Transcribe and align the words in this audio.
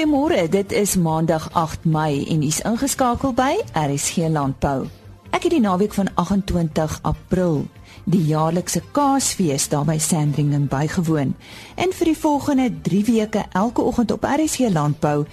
Goeiemôre, 0.00 0.48
dit 0.48 0.72
is 0.72 0.96
Maandag 0.96 1.50
8 1.52 1.84
Mei 1.84 2.24
en 2.32 2.40
u's 2.42 2.62
ingeskakel 2.64 3.34
by 3.36 3.58
RSG 3.76 4.30
Landbou. 4.32 4.86
Ek 5.28 5.44
het 5.44 5.52
die 5.52 5.60
naweek 5.60 5.92
van 5.92 6.08
28 6.16 6.94
April 7.04 7.66
die 8.08 8.22
jaarlikse 8.30 8.80
Kaasfees 8.96 9.68
daar 9.68 9.84
by 9.84 9.98
Sandringham 10.00 10.64
bygewoon. 10.72 11.36
En 11.76 11.92
vir 11.92 12.12
die 12.14 12.16
volgende 12.16 12.70
3 12.88 13.04
weke 13.10 13.44
elke 13.52 13.84
oggend 13.84 14.16
op 14.16 14.24
RSG 14.24 14.72
Landbou 14.72 15.26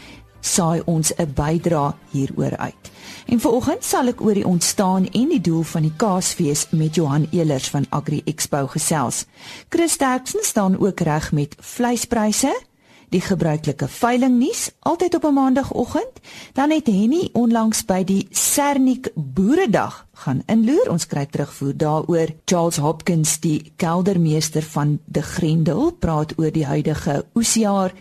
saai 0.43 0.83
ons 0.83 1.15
'n 1.15 1.31
bydra 1.31 1.95
hieroor 2.11 2.57
uit. 2.57 2.91
En 3.25 3.39
vanoggend 3.39 3.83
sal 3.83 4.07
ek 4.07 4.21
oor 4.21 4.33
die 4.33 4.47
ontstaan 4.47 5.07
en 5.07 5.27
die 5.29 5.41
doel 5.41 5.63
van 5.63 5.81
die 5.81 5.95
Kaasfees 5.95 6.67
met 6.69 6.95
Johan 6.95 7.27
Elers 7.31 7.69
van 7.69 7.85
Agri 7.89 8.21
Expo 8.25 8.67
gesels. 8.67 9.25
Chris 9.69 9.95
Terksen 9.95 10.43
staan 10.43 10.79
ook 10.79 10.99
reg 10.99 11.31
met 11.31 11.55
vleispryse 11.59 12.67
die 13.09 13.21
gebruikelike 13.21 13.87
veilingnuus 13.87 14.71
altyd 14.79 15.15
op 15.15 15.23
'n 15.25 15.33
maandagooggend. 15.33 16.13
Dan 16.53 16.71
het 16.71 16.87
Henny 16.87 17.29
onlangs 17.33 17.85
by 17.85 18.03
die 18.03 18.27
Sernik 18.29 19.11
Boeredag 19.15 20.07
gaan 20.13 20.43
inloer. 20.45 20.89
Ons 20.89 21.07
kry 21.07 21.25
terugvoer 21.25 21.77
daaroor. 21.77 22.27
Charles 22.45 22.77
Hopkins, 22.77 23.39
die 23.39 23.71
keldermeester 23.75 24.63
van 24.63 24.99
De 25.05 25.21
Grendel, 25.21 25.91
praat 25.91 26.33
oor 26.37 26.51
die 26.51 26.65
huidige 26.65 27.25
oesjaar 27.35 27.93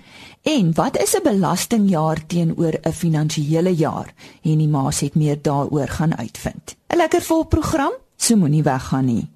en 0.43 0.75
wat 0.75 0.99
is 0.99 1.15
'n 1.17 1.23
belastingjaar 1.23 2.27
teenoor 2.27 2.75
'n 2.83 2.93
finansiële 2.93 3.75
jaar? 3.75 4.15
Henny 4.43 4.67
Maas 4.67 5.01
het 5.01 5.15
meer 5.15 5.43
daaroor 5.43 5.89
gaan 5.89 6.17
uitvind. 6.17 6.77
'n 6.89 6.97
Lekker 6.97 7.23
vol 7.23 7.45
program, 7.45 7.93
so 8.17 8.37
moenie 8.37 8.63
weggaan 8.63 9.05
nie. 9.05 9.36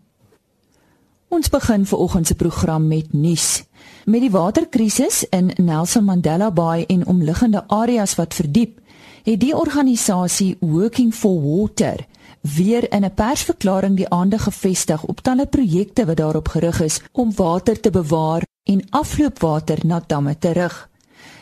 Ons 1.30 1.46
begin 1.48 1.84
ver 1.86 1.98
oggend 1.98 2.26
se 2.26 2.34
program 2.34 2.86
met 2.90 3.12
nuus. 3.12 3.62
Met 4.04 4.24
die 4.24 4.30
waterkrisis 4.30 5.22
in 5.30 5.52
Nelson 5.62 6.04
Mandela 6.04 6.50
Bay 6.50 6.84
en 6.90 7.06
omliggende 7.06 7.62
areas 7.68 8.16
wat 8.18 8.34
verdiep, 8.34 8.80
het 9.22 9.38
die 9.40 9.54
organisasie 9.56 10.56
Working 10.60 11.14
for 11.14 11.38
Water 11.38 12.02
weer 12.40 12.92
in 12.92 13.04
'n 13.04 13.14
persverklaring 13.14 13.96
die 13.96 14.08
aandag 14.08 14.42
gefestig 14.42 15.04
op 15.04 15.20
talle 15.20 15.46
projekte 15.46 16.04
wat 16.06 16.16
daarop 16.16 16.48
gerig 16.48 16.80
is 16.80 17.00
om 17.12 17.32
water 17.34 17.80
te 17.80 17.90
bewaar 17.90 18.42
en 18.64 18.86
afloopwater 18.90 19.78
na 19.86 20.02
damme 20.06 20.38
te 20.38 20.50
rig. 20.50 20.88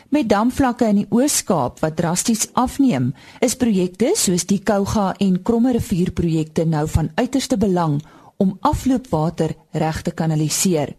Met 0.09 0.29
damvlakke 0.29 0.85
in 0.85 0.95
die 0.95 1.07
Oos-Kaap 1.09 1.79
wat 1.79 1.95
drasties 1.95 2.47
afneem, 2.53 3.13
is 3.39 3.55
projekte 3.55 4.11
soos 4.13 4.45
die 4.45 4.59
Kouga 4.59 5.13
en 5.17 5.41
Kromme 5.41 5.71
rivier 5.71 6.11
projekte 6.11 6.65
nou 6.65 6.87
van 6.87 7.11
uiterste 7.15 7.57
belang 7.57 8.01
om 8.39 8.57
afloopwater 8.59 9.55
reg 9.71 10.01
te 10.01 10.11
kanaliseer. 10.11 10.95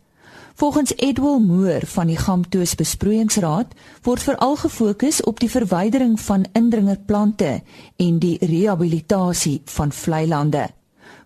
Volgens 0.55 0.93
Edwil 0.97 1.39
Moore 1.39 1.87
van 1.87 2.07
die 2.07 2.17
Gamtoos 2.17 2.75
Besproeiingsraad 2.77 3.73
word 4.05 4.23
veral 4.23 4.57
gefokus 4.61 5.23
op 5.25 5.41
die 5.41 5.49
verwydering 5.49 6.19
van 6.21 6.45
indringerplante 6.53 7.63
en 7.97 8.19
die 8.21 8.37
rehabilitasie 8.45 9.63
van 9.65 9.93
vlei 9.93 10.27
lande. 10.29 10.67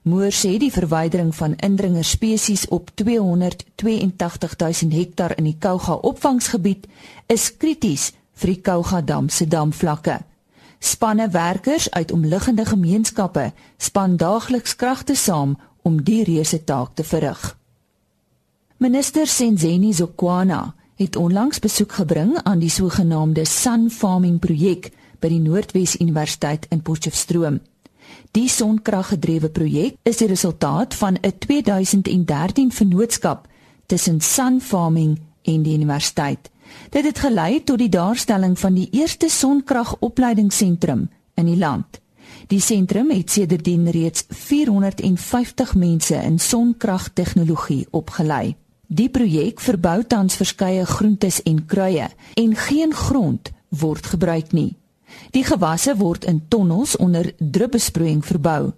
Moore 0.07 0.31
sê 0.31 0.55
die 0.63 0.71
verwydering 0.71 1.35
van 1.35 1.57
indringer 1.57 2.05
spesies 2.05 2.69
op 2.69 2.95
282000 2.95 4.95
hektar 4.95 5.35
in 5.39 5.51
die 5.51 5.59
Kouga 5.59 5.95
opvangsgebied 5.95 6.87
is 7.27 7.51
krities 7.57 8.13
vir 8.39 8.55
die 8.55 8.63
Kouga 8.63 9.03
dam 9.03 9.29
se 9.29 9.51
damvlakke. 9.51 10.21
Spanne 10.79 11.31
werkers 11.31 11.91
uit 11.91 12.13
omliggende 12.13 12.65
gemeenskappe 12.65 13.53
span 13.79 14.17
daagliks 14.17 14.77
kragte 14.77 15.17
saam 15.17 15.59
om 15.85 16.01
die 16.03 16.23
reuse 16.25 16.65
taak 16.65 16.95
te 16.97 17.05
verrig. 17.05 17.43
Minister 18.77 19.27
Senzeni 19.27 19.93
Zokwana 19.93 20.75
het 20.97 21.17
onlangs 21.17 21.59
besoek 21.59 21.93
gebring 21.93 22.35
aan 22.43 22.59
die 22.59 22.71
sogenaamde 22.71 23.45
Sun 23.45 23.91
Farming 23.91 24.39
projek 24.41 24.91
by 25.21 25.31
die 25.33 25.41
Noordwes 25.43 25.97
Universiteit 26.01 26.67
in 26.71 26.83
Potchefstroom. 26.83 27.61
Die 28.35 28.49
sonkraggedrewe 28.49 29.49
projek 29.49 29.97
is 30.03 30.21
die 30.21 30.29
resultaat 30.31 30.95
van 30.95 31.19
'n 31.21 31.39
2013 31.39 32.73
vennootskap 32.73 33.49
tussen 33.87 34.21
Sun 34.21 34.61
Farming 34.61 35.19
en 35.43 35.63
die 35.63 35.75
universiteit. 35.75 36.51
Dit 36.91 37.05
het 37.05 37.19
gelei 37.19 37.65
tot 37.65 37.79
die 37.79 37.89
daarstelling 37.89 38.59
van 38.59 38.75
die 38.75 38.89
eerste 38.91 39.29
sonkragopleidingsentrum 39.29 41.11
in 41.35 41.47
die 41.47 41.59
land. 41.59 42.01
Die 42.47 42.61
sentrum 42.61 43.11
het 43.11 43.31
sedertdien 43.31 43.89
reeds 43.91 44.27
450 44.29 45.75
mense 45.75 46.15
in 46.15 46.39
sonkragtegnologie 46.39 47.87
opgelei. 47.91 48.57
Die 48.87 49.09
projek 49.09 49.61
verbou 49.61 50.05
tans 50.05 50.37
verskeie 50.37 50.85
groentes 50.87 51.43
en 51.43 51.65
kruie 51.67 52.09
en 52.35 52.57
geen 52.57 52.93
grond 52.95 53.51
word 53.69 54.07
gebruik 54.07 54.53
nie. 54.53 54.77
Die 55.31 55.45
gewasse 55.45 55.97
word 55.97 56.25
in 56.25 56.43
tonnels 56.49 56.97
onder 56.97 57.33
druppelsproeiing 57.39 58.25
verbou. 58.25 58.73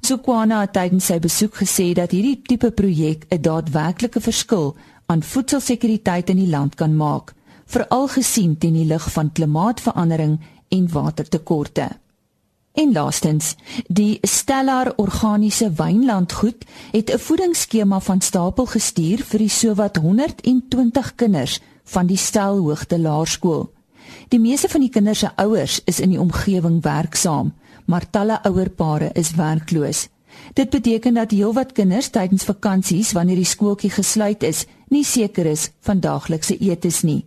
Sukwana 0.00 0.60
het 0.60 0.74
tydens 0.76 1.08
sy 1.08 1.18
besoek 1.22 1.56
gesê 1.62 1.92
dat 1.96 2.12
hierdie 2.12 2.40
tipe 2.42 2.70
projek 2.70 3.26
'n 3.30 3.40
daadwerklike 3.42 4.20
verskil 4.20 4.76
aan 5.06 5.22
voedselsekuriteit 5.22 6.30
in 6.30 6.36
die 6.36 6.50
land 6.50 6.74
kan 6.74 6.96
maak, 6.96 7.34
veral 7.66 8.08
gesien 8.08 8.58
teen 8.58 8.74
die 8.74 8.84
lig 8.84 9.12
van 9.12 9.32
klimaatsverandering 9.32 10.40
en 10.68 10.88
watertekorte. 10.92 11.88
En 12.76 12.92
laastens, 12.92 13.54
die 13.88 14.18
Stellar 14.22 14.92
Organiese 14.96 15.72
Wynlandgoed 15.72 16.64
het 16.92 17.10
'n 17.12 17.18
voedingsskema 17.18 18.00
van 18.00 18.20
stapel 18.20 18.66
gestuur 18.66 19.24
vir 19.24 19.38
die 19.38 19.48
sowat 19.48 19.96
120 19.96 21.14
kinders 21.14 21.60
van 21.84 22.06
die 22.06 22.16
Stelhoogte 22.16 22.98
Laerskool. 22.98 23.72
Die 24.28 24.40
meeste 24.40 24.68
van 24.68 24.80
die 24.80 24.90
kinders 24.90 25.18
se 25.18 25.30
ouers 25.36 25.80
is 25.84 26.00
in 26.00 26.10
die 26.10 26.20
omgewing 26.20 26.82
werksaam, 26.82 27.54
maar 27.84 28.10
talle 28.10 28.42
ouerpare 28.42 29.10
is 29.12 29.30
werkloos. 29.30 30.08
Dit 30.52 30.70
beteken 30.70 31.14
dat 31.14 31.30
heelwat 31.30 31.72
kinders 31.72 32.08
tydens 32.08 32.44
vakansies 32.44 33.12
wanneer 33.12 33.36
die 33.36 33.44
skooltjie 33.44 33.90
gesluit 33.90 34.42
is, 34.42 34.66
nie 34.88 35.04
seker 35.04 35.46
is 35.46 35.70
van 35.80 36.00
daaglikse 36.00 36.58
etes 36.58 37.02
nie. 37.02 37.24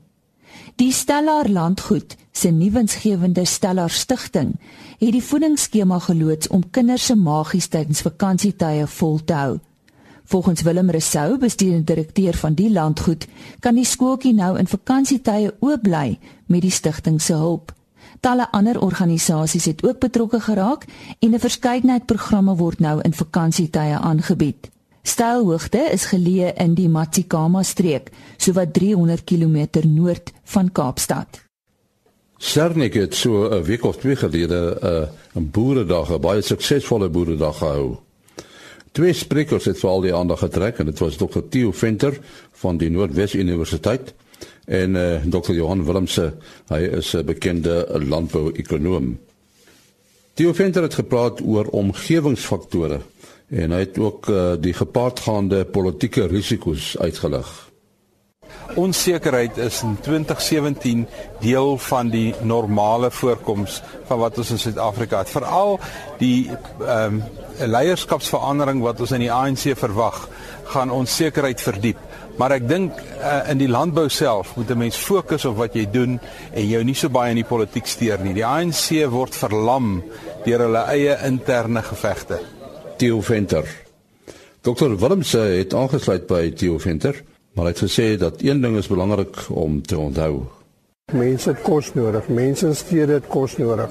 Die 0.75 0.91
Stellar 0.91 1.49
Landgoed 1.49 2.15
se 2.39 2.51
nuwensgewende 2.51 3.45
Stellar 3.45 3.89
Stichting 3.89 4.53
het 4.99 5.11
die 5.11 5.23
voedingsskema 5.23 5.99
geloods 5.99 6.47
om 6.47 6.69
kinders 6.69 7.05
se 7.05 7.15
magies 7.15 7.67
tydens 7.67 8.01
vakansietye 8.01 8.87
vol 8.87 9.19
te 9.23 9.33
hou. 9.33 9.57
Volgens 10.29 10.61
Willem 10.61 10.89
Resou, 10.89 11.37
bestuurende 11.37 11.83
direkteur 11.93 12.33
van 12.37 12.53
die 12.53 12.69
landgoed, 12.71 13.27
kan 13.59 13.75
die 13.75 13.85
skooltjie 13.85 14.33
nou 14.33 14.57
in 14.61 14.67
vakansietye 14.67 15.55
oop 15.59 15.83
bly 15.83 16.19
met 16.45 16.61
die 16.61 16.71
stigting 16.71 17.21
se 17.21 17.33
hulp. 17.33 17.73
Talle 18.19 18.47
ander 18.51 18.79
organisasies 18.81 19.65
het 19.65 19.83
ook 19.83 19.99
betrokke 19.99 20.39
geraak 20.39 20.85
en 21.19 21.33
'n 21.33 21.39
verskeidenheid 21.39 22.05
programme 22.05 22.55
word 22.55 22.79
nou 22.79 23.01
in 23.01 23.13
vakansietye 23.13 23.97
aangebied. 23.99 24.69
Stylhoogte 25.01 25.89
is 25.91 26.05
geleë 26.05 26.53
in 26.55 26.73
die 26.73 26.89
Matsikama 26.89 27.63
streek, 27.63 28.11
sowat 28.37 28.73
300 28.73 29.23
km 29.23 29.67
noord 29.83 30.31
van 30.43 30.71
Kaapstad. 30.71 31.48
Sernik 32.39 32.93
het 32.93 33.15
so 33.15 33.49
'n 33.51 33.63
week 33.63 33.83
of 33.83 33.97
twee 33.97 34.15
gelede 34.15 34.77
'n 34.81 35.39
'n 35.39 35.49
boeredag, 35.51 36.11
'n 36.11 36.21
baie 36.21 36.41
suksesvolle 36.41 37.09
boeredag 37.09 37.57
gehou. 37.57 37.97
Twee 38.91 39.13
sprekers 39.13 39.65
het 39.65 39.79
veral 39.79 40.01
die 40.01 40.13
aandag 40.13 40.39
getrek 40.39 40.77
en 40.77 40.85
dit 40.85 40.99
was 40.99 41.15
Dr. 41.15 41.39
Theo 41.49 41.71
Venter 41.71 42.19
van 42.51 42.77
die 42.77 42.89
Noordwes 42.89 43.33
Universiteit 43.33 44.13
en 44.65 44.95
uh, 44.95 45.15
eh, 45.15 45.21
Dr. 45.25 45.51
Johan 45.51 45.85
Willemse, 45.85 46.33
hy 46.67 46.79
is 46.79 47.13
'n 47.13 47.25
bekende 47.25 47.87
landbou-ekonoom. 48.07 49.19
Theo 50.33 50.53
Venter 50.53 50.81
het 50.81 50.93
gepraat 50.93 51.41
oor 51.41 51.65
omgewingsfaktore 51.65 52.99
en 53.47 53.71
hy 53.71 53.79
het 53.79 53.97
ook 53.97 54.27
uh, 54.27 54.53
die 54.59 54.73
gepaardgaande 54.73 55.65
politieke 55.65 56.25
risiko's 56.25 56.97
uitgelig. 56.97 57.68
Onsekerheid 58.75 59.57
is 59.57 59.81
in 59.81 59.97
2017 60.01 61.07
deel 61.39 61.77
van 61.77 62.09
die 62.09 62.35
normale 62.41 63.11
voorkoms 63.11 63.81
van 64.05 64.19
wat 64.19 64.37
ons 64.37 64.51
in 64.51 64.59
Suid-Afrika 64.59 65.23
het. 65.23 65.29
Veral 65.29 65.79
die 66.17 66.49
ehm 66.85 67.19
um, 67.19 67.23
leierskapsverandering 67.59 68.79
wat 68.81 69.01
ons 69.03 69.11
in 69.11 69.19
die 69.25 69.31
ANC 69.31 69.73
verwag, 69.75 70.29
gaan 70.71 70.93
onsekerheid 70.95 71.61
verdiep. 71.61 71.97
Maar 72.39 72.53
ek 72.55 72.67
dink 72.69 72.95
uh, 72.95 73.49
in 73.51 73.59
die 73.59 73.67
landbou 73.67 74.05
self 74.09 74.53
moet 74.55 74.69
'n 74.71 74.77
mens 74.77 74.95
fokus 74.95 75.45
op 75.45 75.57
wat 75.57 75.75
jy 75.75 75.83
doen 75.91 76.19
en 76.53 76.67
jou 76.67 76.83
nie 76.83 76.95
so 76.95 77.09
baie 77.09 77.35
in 77.35 77.41
die 77.41 77.49
politiek 77.49 77.87
steur 77.87 78.19
nie. 78.23 78.33
Die 78.33 78.45
ANC 78.45 79.03
word 79.11 79.35
verlam 79.35 80.03
deur 80.45 80.59
hulle 80.59 80.85
eie 80.87 81.17
interne 81.27 81.81
gevegte. 81.83 82.39
Theo 82.97 83.21
Venter. 83.21 83.67
Dr. 84.61 84.95
Willems 84.95 85.31
het 85.31 85.73
aangesluit 85.73 86.27
by 86.27 86.51
Theo 86.51 86.77
Venter, 86.77 87.15
maar 87.53 87.65
hy 87.65 87.71
het 87.71 87.83
gesê 87.83 88.17
dat 88.17 88.41
een 88.41 88.61
ding 88.61 88.77
is 88.77 88.87
belangrik 88.87 89.35
om 89.49 89.81
te 89.81 89.97
onthou. 89.97 90.45
Mense 91.13 91.49
het 91.49 91.61
kos 91.61 91.93
nodig, 91.93 92.27
mense 92.27 92.67
in 92.67 92.75
stede 92.75 93.13
het 93.13 93.27
kos 93.27 93.57
nodig. 93.57 93.89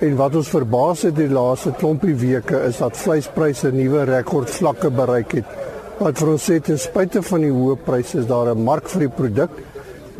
En 0.00 0.16
wat 0.16 0.34
ons 0.34 0.48
verbaas 0.48 1.02
het 1.02 1.16
die 1.16 1.28
laaste 1.28 1.72
klompie 1.76 2.14
weke 2.14 2.60
is 2.68 2.78
dat 2.80 2.96
vleispryse 2.96 3.72
nuwe 3.72 4.04
rekordvlakke 4.04 4.90
bereik 4.90 5.32
het. 5.40 5.58
Wat 6.00 6.18
vir 6.18 6.28
ons 6.32 6.50
sê 6.50 6.60
ten 6.60 6.78
spyte 6.80 7.22
van 7.22 7.40
die 7.44 7.52
hoë 7.52 7.76
pryse 7.84 8.18
is 8.18 8.26
daar 8.26 8.54
'n 8.54 8.64
mark 8.64 8.88
vir 8.88 9.00
die 9.00 9.14
produk 9.16 9.50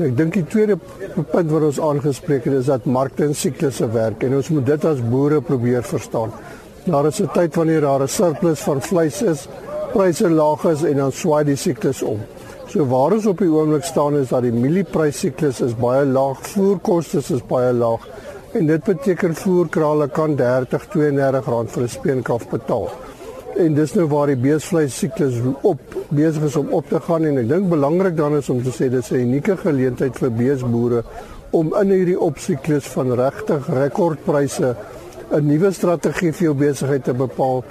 Ek 0.01 0.15
dink 0.17 0.33
die 0.33 0.47
tweede 0.49 0.79
punt 0.79 1.51
wat 1.51 1.65
ons 1.67 1.79
aangespreek 1.85 2.47
het 2.49 2.55
is 2.61 2.69
dat 2.71 2.87
markte 2.89 3.27
en 3.27 3.35
siklusse 3.37 3.85
werk 3.93 4.23
en 4.25 4.39
ons 4.39 4.49
moet 4.55 4.65
dit 4.65 4.85
as 4.89 5.03
boere 5.13 5.43
probeer 5.45 5.85
verstaan. 5.85 6.33
Daar 6.87 7.07
is 7.11 7.21
'n 7.21 7.29
tyd 7.35 7.55
wanneer 7.55 7.81
daar 7.81 8.03
'n 8.03 8.09
surplus 8.09 8.61
van 8.61 8.81
vleis 8.81 9.23
is, 9.23 9.49
pryse 9.93 10.31
laag 10.31 10.65
is 10.65 10.83
en 10.83 10.97
dan 10.97 11.13
swaai 11.13 11.45
die 11.45 11.57
siklus 11.57 12.03
om. 12.03 12.21
So 12.71 12.85
waar 12.87 13.17
ons 13.17 13.25
op 13.27 13.41
die 13.43 13.51
oomblik 13.51 13.83
staan 13.83 14.15
is 14.15 14.29
dat 14.31 14.45
die 14.47 14.53
mielieprys 14.55 15.25
siklus 15.25 15.59
is 15.65 15.73
baie 15.75 16.05
laag, 16.07 16.39
voerkoste 16.53 17.19
is 17.19 17.41
baie 17.49 17.73
laag 17.75 18.05
en 18.55 18.69
dit 18.69 18.85
beteken 18.87 19.35
voerkrale 19.35 20.07
kan 20.15 20.37
30 20.39 20.85
32 20.93 21.49
rand 21.51 21.73
vir 21.75 21.83
'n 21.83 21.89
speenkalf 21.89 22.45
betaal. 22.51 22.87
En 23.57 23.75
dis 23.75 23.95
nou 23.95 24.07
waar 24.07 24.27
die 24.27 24.37
beesvleis 24.37 24.99
siklus 24.99 25.41
op 25.63 25.81
besig 26.11 26.43
is 26.43 26.57
om 26.57 26.71
op 26.71 26.87
te 26.89 27.01
gaan 27.01 27.25
en 27.25 27.39
ek 27.39 27.49
dink 27.49 27.69
belangrik 27.69 28.17
dan 28.17 28.37
is 28.37 28.51
om 28.51 28.63
te 28.63 28.71
sê 28.71 28.89
dis 28.89 29.11
'n 29.11 29.27
unieke 29.27 29.57
geleentheid 29.57 30.17
vir 30.17 30.31
beesboere 30.31 31.03
om 31.51 31.75
in 31.75 31.91
hierdie 31.91 32.21
opsiklus 32.21 32.87
van 32.87 33.13
regtig 33.13 33.67
rekordpryse 33.67 34.77
'n 35.33 35.47
nuwe 35.47 35.73
strategie 35.73 36.33
vir 36.33 36.45
jou 36.45 36.55
besigheid 36.55 37.05
te 37.05 37.15
bepaal 37.15 37.65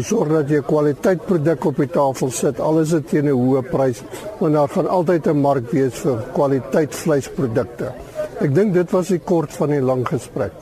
sorg 0.00 0.28
dat 0.32 0.48
jy 0.48 0.58
'n 0.58 0.64
kwaliteitproduk 0.64 1.64
op 1.64 1.76
die 1.76 1.88
tafel 1.88 2.30
sit 2.30 2.60
al 2.60 2.80
is 2.80 2.90
dit 2.90 3.08
teen 3.08 3.26
'n 3.26 3.36
hoë 3.36 3.62
prys 3.70 4.02
want 4.38 4.54
daar 4.54 4.68
gaan 4.68 4.88
altyd 4.88 5.26
'n 5.26 5.40
mark 5.40 5.70
wees 5.70 5.94
vir 5.94 6.18
kwaliteitsvleisprodukte. 6.32 7.92
Ek 8.40 8.54
dink 8.54 8.74
dit 8.74 8.90
was 8.90 9.08
die 9.08 9.18
kort 9.18 9.52
van 9.52 9.68
die 9.68 9.80
lang 9.80 10.08
gesprek. 10.08 10.52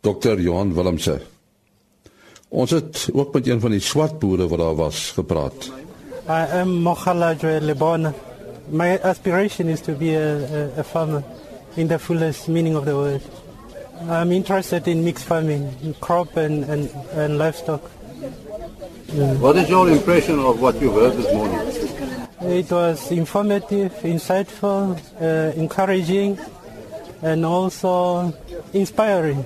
Dr. 0.00 0.38
Johan 0.38 0.74
Willemse 0.74 1.20
Ons 2.50 2.70
het 2.70 3.08
ook 3.12 3.32
met 3.32 3.46
een 3.46 3.60
van 3.60 3.70
die 3.70 3.80
swart 3.80 4.18
boere 4.18 4.48
wat 4.48 4.58
daar 4.58 4.74
was 4.74 5.10
gepraat. 5.14 5.70
I 6.28 6.60
am 6.60 6.82
Mokhala 6.82 7.34
Lebon. 7.60 8.12
My 8.68 8.98
aspiration 9.02 9.68
is 9.68 9.80
to 9.80 9.92
be 9.92 10.16
a, 10.16 10.34
a, 10.76 10.80
a 10.80 10.84
farmer 10.84 11.22
in 11.76 11.86
the 11.86 11.98
fullest 11.98 12.48
meaning 12.48 12.76
of 12.76 12.84
the 12.84 12.94
word. 12.94 13.22
I'm 14.08 14.32
interested 14.32 14.88
in 14.88 15.04
mixed 15.04 15.26
farming, 15.26 15.94
crop 16.00 16.36
and, 16.36 16.64
and, 16.64 16.90
and 17.14 17.38
livestock. 17.38 17.82
Yeah. 19.12 19.34
What 19.40 19.56
is 19.56 19.68
your 19.68 19.90
impression 19.90 20.38
of 20.38 20.60
what 20.60 20.80
you 20.80 20.92
heard 20.92 21.16
this 21.16 21.32
morning? 21.34 21.58
It 22.42 22.70
was 22.70 23.10
informative, 23.10 23.92
insightful, 24.02 24.96
uh, 25.20 25.52
encouraging, 25.58 26.38
and 27.20 27.44
also 27.44 28.32
inspiring. 28.72 29.44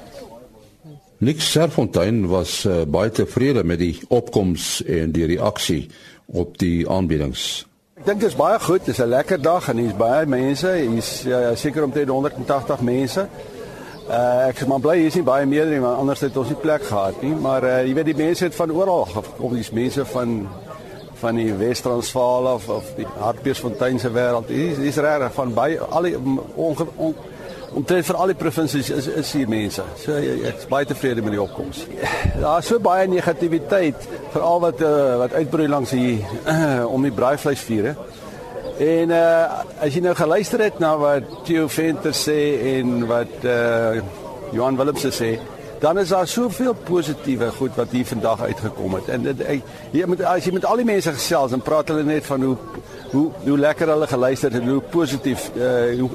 Nick 1.20 1.40
Serfontein 1.40 2.28
was 2.28 2.66
uh, 2.66 2.84
baie 2.84 3.11
tevrede 3.11 3.64
met 3.64 3.81
die 3.81 3.96
opkoms 4.12 4.82
en 4.84 5.14
die 5.16 5.25
reaksie 5.32 5.88
op 6.26 6.58
die 6.60 6.84
aanbiedings. 6.84 7.64
Ek 7.96 8.05
dink 8.05 8.20
dit 8.20 8.28
is 8.28 8.37
baie 8.37 8.60
goed, 8.60 8.84
dit 8.84 8.93
is 8.93 9.00
'n 9.00 9.08
lekker 9.08 9.40
dag 9.40 9.69
en 9.72 9.81
hier's 9.81 9.96
baie 9.96 10.26
mense, 10.26 10.69
hier's 10.69 11.22
ja, 11.25 11.55
seker 11.55 11.88
omtrent 11.88 12.08
180 12.08 12.81
mense. 12.82 13.28
Uh, 14.04 14.50
ek 14.50 14.58
is 14.60 14.68
maar 14.68 14.82
bly 14.84 14.98
hier 14.98 15.08
is 15.08 15.14
nie 15.16 15.24
baie 15.24 15.46
meer 15.48 15.64
nie, 15.70 15.80
want 15.80 15.96
anders 16.02 16.20
het 16.20 16.34
ons 16.36 16.50
nie 16.52 16.58
plek 16.60 16.82
gehad 16.84 17.22
nie, 17.24 17.32
maar 17.40 17.64
uh, 17.64 17.78
jy 17.86 17.94
weet 17.96 18.10
die 18.10 18.18
mense 18.18 18.44
het 18.44 18.56
van 18.58 18.72
oral 18.76 19.06
gekom, 19.08 19.54
dis 19.56 19.72
mense 19.72 20.04
van 20.12 20.42
van 21.22 21.38
die 21.40 21.52
Wes-Transvaal 21.56 22.50
of 22.50 22.66
of 22.68 22.90
die 22.98 23.06
Hartbeesfontein 23.16 23.96
se 24.02 24.10
wêreld. 24.12 24.50
Hier 24.52 24.82
is 24.84 24.98
regtig 25.00 25.32
van 25.32 25.54
baie 25.56 25.78
al 25.80 26.08
die 26.10 26.18
onge, 26.18 26.84
on, 26.96 27.14
omtrent 27.80 28.04
vir 28.10 28.18
al 28.20 28.32
die 28.34 28.38
provinsies 28.38 28.90
is 28.92 29.08
is 29.22 29.32
hier 29.38 29.48
mense. 29.48 29.86
So 30.02 30.18
ek 30.18 30.60
is 30.60 30.68
baie 30.68 30.88
tevrede 30.90 31.24
met 31.24 31.38
die 31.38 31.40
opkoms. 31.40 31.86
Daar 32.42 32.60
is 32.60 32.68
so 32.68 32.82
baie 32.82 33.08
negativiteit 33.08 34.04
veral 34.34 34.60
wat 34.66 34.84
uh, 34.84 34.92
wat 35.24 35.38
uitbroei 35.40 35.70
langs 35.70 35.96
hier 35.96 36.20
uh, 36.44 36.84
om 36.94 37.08
die 37.08 37.14
braaivleisvure. 37.14 37.96
En 38.78 39.10
uh, 39.14 39.62
as 39.78 39.94
jy 39.94 40.00
nou 40.02 40.14
geluister 40.18 40.62
het 40.64 40.80
na 40.82 40.96
wat 40.98 41.28
Theo 41.46 41.68
Venter 41.70 42.14
sê 42.16 42.38
en 42.74 43.04
wat 43.06 43.44
uh, 43.46 44.00
Johan 44.50 44.78
Willemse 44.80 45.12
sê, 45.14 45.36
dan 45.78 45.98
is 45.98 46.10
daar 46.10 46.26
soveel 46.26 46.74
positiewe 46.74 47.50
goed 47.54 47.76
wat 47.78 47.92
hier 47.94 48.06
vandag 48.06 48.42
uitgekom 48.42 48.94
het. 48.98 49.08
En 49.14 49.22
dit 49.22 49.42
jy 49.92 50.06
moet 50.10 50.24
as 50.26 50.46
jy 50.46 50.54
met 50.56 50.66
al 50.66 50.82
die 50.82 50.88
mense 50.88 51.12
gesels 51.14 51.54
en 51.54 51.62
praat 51.62 51.92
hulle 51.92 52.02
net 52.08 52.26
van 52.26 52.42
hoe 52.42 52.56
hoe 53.12 53.28
hoe 53.44 53.58
lekker 53.58 53.92
hulle 53.92 54.08
geluister 54.10 54.50
het 54.50 54.62
en 54.62 54.72
hoe 54.72 54.80
positief 54.90 55.50
uh, 55.54 55.94
hoe 56.00 56.10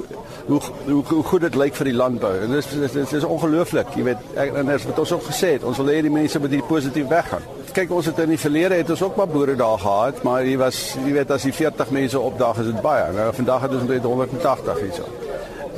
hoe 0.46 0.60
hoe, 0.84 1.04
hoe 1.14 1.22
goed 1.24 1.46
dit 1.46 1.56
lyk 1.56 1.78
vir 1.80 1.88
die 1.92 1.96
landbou. 1.96 2.34
En 2.44 2.52
dit 2.58 2.76
is 2.76 2.92
dit 2.92 3.16
is 3.20 3.24
ongelooflik. 3.24 3.94
Jy 3.96 4.04
weet 4.10 4.36
ek, 4.36 4.52
en 4.60 4.74
as 4.74 4.84
wat 4.90 5.00
ons 5.00 5.16
ook 5.16 5.24
gesê 5.30 5.54
het, 5.56 5.64
ons 5.64 5.80
wil 5.80 5.94
hê 5.94 6.02
die 6.04 6.12
mense 6.12 6.42
moet 6.42 6.58
hier 6.58 6.68
positief 6.68 7.08
weggaan. 7.08 7.48
Kyk, 7.70 7.90
ons 7.94 8.06
het 8.10 8.18
in 8.18 8.32
die 8.32 8.38
verlede 8.40 8.74
het 8.80 8.90
ons 8.90 9.02
ook 9.02 9.16
maar 9.16 9.28
boere 9.30 9.54
daar 9.56 9.78
gehad, 9.78 10.22
maar 10.26 10.42
hier 10.42 10.58
was 10.58 10.78
jy 10.98 11.12
weet 11.14 11.30
as 11.30 11.44
die 11.46 11.54
40 11.54 11.90
mense 11.94 12.20
opdaag 12.20 12.58
is 12.58 12.70
dit 12.72 12.80
baie. 12.82 13.12
Nou 13.14 13.28
vandag 13.34 13.66
het 13.66 13.74
ons 13.78 13.84
net 13.88 14.06
180 14.06 14.80
hierso. 14.80 15.06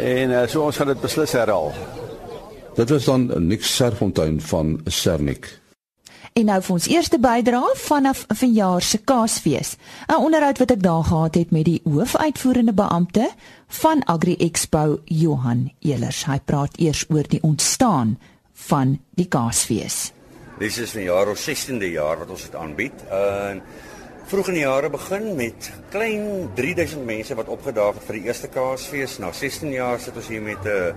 En 0.01 0.31
uh, 0.31 0.47
so 0.49 0.65
ons 0.65 0.77
gaan 0.77 0.89
dit 0.93 1.03
beslis 1.03 1.35
herhaal. 1.37 1.75
Dit 2.75 2.91
was 2.91 3.05
dan 3.05 3.29
Nick 3.47 3.65
Serfontein 3.69 4.41
van 4.41 4.81
Sernik. 4.87 5.51
En 6.33 6.49
nou 6.49 6.57
vir 6.65 6.75
ons 6.79 6.89
eerste 6.89 7.19
bydrae 7.21 7.75
vanaf 7.77 8.25
vanjaar 8.41 8.83
se 8.83 8.99
Kaasfees. 8.99 9.77
'n 10.09 10.17
Onderhoud 10.17 10.59
wat 10.59 10.71
ek 10.71 10.83
daar 10.83 11.05
gehad 11.05 11.35
het 11.35 11.51
met 11.51 11.65
die 11.65 11.81
hoofuitvoerende 11.85 12.73
beampte 12.73 13.29
van 13.69 14.05
Agri 14.05 14.37
Expo, 14.37 15.01
Johan 15.05 15.73
Elers. 15.81 16.25
Hy 16.25 16.41
praat 16.45 16.79
eers 16.81 17.05
oor 17.09 17.29
die 17.29 17.43
ontstaan 17.43 18.19
van 18.53 18.99
die 19.15 19.29
Kaasfees. 19.29 20.13
Dis 20.63 20.77
is 20.79 20.93
vanjaar 20.95 21.27
ons 21.33 21.45
16de 21.49 21.89
jaar 21.91 22.21
wat 22.21 22.29
ons 22.31 22.43
dit 22.47 22.53
aanbied. 22.55 23.01
En 23.11 23.59
vroeg 24.31 24.53
in 24.53 24.59
die 24.61 24.63
jare 24.63 24.91
begin 24.95 25.33
met 25.35 25.71
klein 25.91 26.53
3000 26.55 27.03
mense 27.09 27.35
wat 27.35 27.51
opgedaag 27.51 27.99
het 27.99 28.07
vir 28.07 28.19
die 28.21 28.29
eerste 28.29 28.51
Kaasfees. 28.53 29.17
Na 29.19 29.33
16 29.35 29.73
jaar 29.75 29.99
sit 29.99 30.21
ons 30.21 30.29
hier 30.31 30.45
met 30.45 30.63
'n 30.63 30.71
uh, 30.71 30.95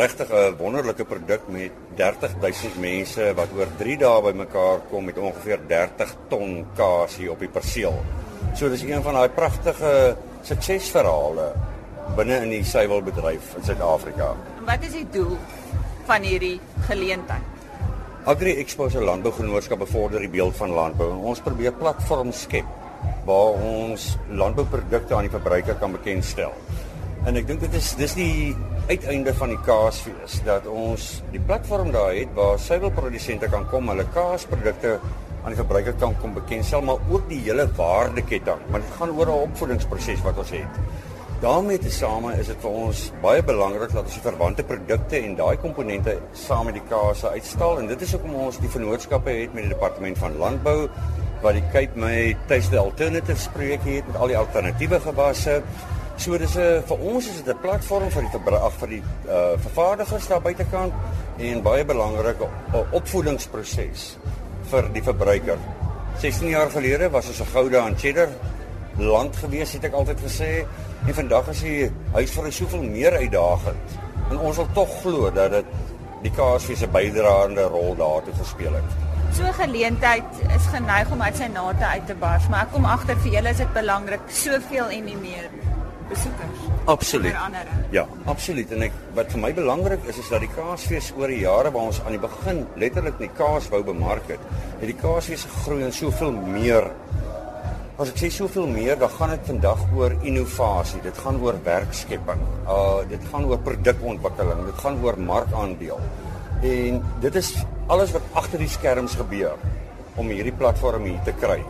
regtig 0.00 0.32
'n 0.32 0.56
wonderlike 0.56 1.04
produk 1.04 1.44
met 1.48 1.72
30000 1.96 2.80
mense 2.80 3.34
wat 3.34 3.52
oor 3.52 3.68
3 3.78 3.98
dae 3.98 4.22
bymekaar 4.22 4.80
kom 4.90 5.04
met 5.04 5.18
ongeveer 5.18 5.60
30 5.68 6.16
ton 6.28 6.66
kaas 6.74 7.16
hier 7.16 7.30
op 7.30 7.38
die 7.38 7.52
perseel. 7.52 8.00
So 8.54 8.68
dis 8.68 8.82
een 8.82 9.02
van 9.02 9.14
daai 9.14 9.28
pragtige 9.28 10.16
suksesverhale 10.42 11.52
binne 12.16 12.42
in 12.42 12.50
die 12.50 12.64
suiwelbedryf 12.64 13.56
in 13.56 13.64
Suid-Afrika. 13.64 14.36
Wat 14.64 14.82
is 14.82 14.92
die 14.92 15.08
doel 15.10 15.36
van 16.06 16.22
hierdie 16.22 16.60
geleentheid? 16.88 17.51
Agri 18.22 18.52
Expo 18.60 18.86
se 18.86 19.00
landbougenootskap 19.02 19.80
bevorder 19.82 20.22
die 20.22 20.30
beeld 20.30 20.54
van 20.54 20.70
landbou 20.70 21.08
en 21.10 21.24
ons 21.26 21.40
probeer 21.42 21.72
platforms 21.74 22.44
skep 22.44 22.68
waar 23.26 23.56
ons 23.66 24.04
landbouprodukte 24.30 25.16
aan 25.16 25.26
die 25.26 25.32
verbruiker 25.32 25.74
kan 25.80 25.90
bekendstel. 25.96 26.54
En 27.26 27.40
ek 27.40 27.48
dink 27.48 27.64
dit 27.64 27.74
is 27.74 27.88
dis 27.98 28.14
die 28.14 28.52
uiteinde 28.86 29.34
van 29.40 29.50
die 29.50 29.58
kaasfees 29.66 30.38
dat 30.46 30.68
ons 30.70 31.08
die 31.34 31.42
platform 31.42 31.90
daar 31.90 32.12
het 32.14 32.30
waar 32.38 32.62
suiwelprodusente 32.62 33.50
kan 33.50 33.66
kom 33.74 33.90
hulle 33.90 34.06
kaasprodukte 34.14 35.00
aan 35.42 35.50
die 35.50 35.58
verbruiker 35.58 35.98
kan 35.98 36.14
kom 36.22 36.38
bekendstel 36.38 36.86
maar 36.86 37.02
ook 37.10 37.26
die 37.26 37.40
hele 37.42 37.66
waardeketting 37.74 38.62
want 38.68 38.86
dit 38.86 38.98
gaan 39.00 39.16
oor 39.18 39.34
'n 39.34 39.50
opvoedingsproses 39.50 40.22
wat 40.22 40.38
ons 40.38 40.54
het. 40.54 40.78
Daarmee 41.42 41.78
tesame 41.82 42.36
is 42.38 42.46
dit 42.52 42.58
vir 42.62 42.74
ons 42.84 42.98
baie 43.22 43.42
belangrik 43.42 43.90
dat 43.90 44.06
ons 44.06 44.14
die 44.14 44.22
verwante 44.22 44.62
produkte 44.66 45.18
en 45.18 45.32
daai 45.34 45.56
komponente 45.58 46.12
saam 46.38 46.68
met 46.68 46.76
die 46.76 46.84
kaas 46.86 47.24
uitstal. 47.26 47.80
En 47.80 47.88
dit 47.90 48.04
is 48.06 48.12
hoekom 48.14 48.36
ons 48.44 48.60
die 48.62 48.70
vennootskappe 48.70 49.34
het 49.40 49.56
met 49.56 49.66
die 49.66 49.72
departement 49.72 50.20
van 50.22 50.36
landbou 50.38 50.76
wat 51.42 51.56
die 51.58 51.64
Cape 51.74 51.98
May 51.98 52.36
Taste 52.46 52.78
Alternatives 52.78 53.48
projek 53.56 53.82
het 53.88 54.06
met 54.06 54.20
al 54.22 54.30
die 54.30 54.38
alternatiewe 54.38 55.00
gewasse. 55.02 55.56
So 56.16 56.38
dis 56.38 56.54
'n 56.54 56.84
vir 56.86 56.98
ons 57.10 57.26
is 57.26 57.42
dit 57.42 57.48
'n 57.54 57.60
platform 57.60 58.10
vir 58.10 58.22
die 58.22 58.54
ag 58.54 58.78
vir 58.78 58.88
die 58.88 59.02
uh 59.26 59.58
vervaardigers 59.58 60.28
daar 60.28 60.42
buitekant 60.42 60.92
en 61.38 61.62
baie 61.62 61.84
belangrike 61.84 62.46
opvoedingsproses 62.92 64.16
vir 64.70 64.92
die 64.92 65.02
verbruiker. 65.02 65.58
16 66.18 66.48
jaar 66.48 66.70
gelede 66.70 67.10
was 67.10 67.26
ons 67.26 67.40
'n 67.40 67.52
goue 67.52 67.78
aan 67.80 67.98
cheddar 67.98 68.28
land 68.98 69.36
gewees 69.36 69.72
het 69.72 69.84
ek 69.84 69.92
altyd 69.92 70.20
gesê 70.20 70.66
en 71.06 71.14
vandag 71.14 71.48
is 71.52 71.62
die 71.66 71.90
huis 72.12 72.34
vir 72.36 72.52
soveel 72.52 72.82
meer 72.82 73.16
uitdagend. 73.18 73.96
En 74.30 74.38
ons 74.38 74.56
wil 74.56 74.68
tog 74.76 74.92
glo 75.02 75.30
dat 75.34 75.50
dit 75.50 75.72
die 76.22 76.30
kaasfees 76.30 76.82
'n 76.82 76.92
bydraende 76.94 77.64
rol 77.72 77.96
daartoe 77.96 78.34
gespeel 78.38 78.74
het. 78.74 78.90
So 79.32 79.42
'n 79.42 79.52
geleentheid 79.52 80.30
is 80.56 80.66
geneig 80.66 81.10
om 81.10 81.22
uit 81.22 81.36
sy 81.36 81.46
nate 81.46 81.84
uit 81.84 82.06
te 82.06 82.14
bars, 82.14 82.48
maar 82.48 82.62
ek 82.62 82.72
kom 82.72 82.84
agter 82.84 83.16
vir 83.16 83.32
julle 83.32 83.48
is 83.48 83.56
dit 83.56 83.72
belangrik 83.72 84.20
soveel 84.28 84.88
en 84.88 85.04
nie 85.04 85.16
meer 85.16 85.50
besoekers. 86.08 86.58
Absoluut. 86.84 87.34
Ja, 87.90 88.06
absoluut. 88.24 88.72
En 88.72 88.82
ek 88.82 88.92
wat 89.14 89.30
vir 89.32 89.40
my 89.40 89.52
belangrik 89.54 90.04
is 90.10 90.18
is 90.18 90.28
dat 90.32 90.40
die 90.40 90.50
Kaasfees 90.56 91.12
oor 91.18 91.30
die 91.32 91.42
jare 91.44 91.70
waar 91.70 91.88
ons 91.92 92.00
aan 92.04 92.16
die 92.16 92.22
begin 92.22 92.66
letterlik 92.76 93.18
die 93.18 93.30
kaas 93.38 93.68
wou 93.72 93.82
bemark 93.86 94.28
het, 94.32 94.42
het 94.80 94.88
die 94.90 94.98
Kaasfees 94.98 95.46
gegroei 95.48 95.84
en 95.84 95.92
soveel 95.92 96.32
meer. 96.32 96.90
As 98.00 98.08
ek 98.08 98.22
sê 98.22 98.30
soveel 98.32 98.66
meer, 98.72 98.96
dan 98.96 99.10
gaan 99.12 99.34
dit 99.34 99.50
vandag 99.50 99.82
oor 99.96 100.14
innovasie. 100.22 101.00
Dit 101.04 101.18
gaan 101.18 101.40
oor 101.42 101.58
werkskepping. 101.64 102.40
Uh 102.64 103.02
dit 103.10 103.26
gaan 103.32 103.44
oor 103.50 103.58
produkontwikkeling, 103.58 104.64
dit 104.70 104.80
gaan 104.84 104.96
oor 105.04 105.18
markandeel. 105.18 106.00
En 106.62 107.02
dit 107.20 107.34
is 107.34 107.52
alles 107.92 108.14
wat 108.14 108.22
agter 108.32 108.62
die 108.62 108.70
skerms 108.70 109.18
gebeur 109.18 109.60
om 110.16 110.28
hierdie 110.28 110.56
platform 110.56 111.04
hier 111.08 111.20
te 111.24 111.34
kry. 111.40 111.60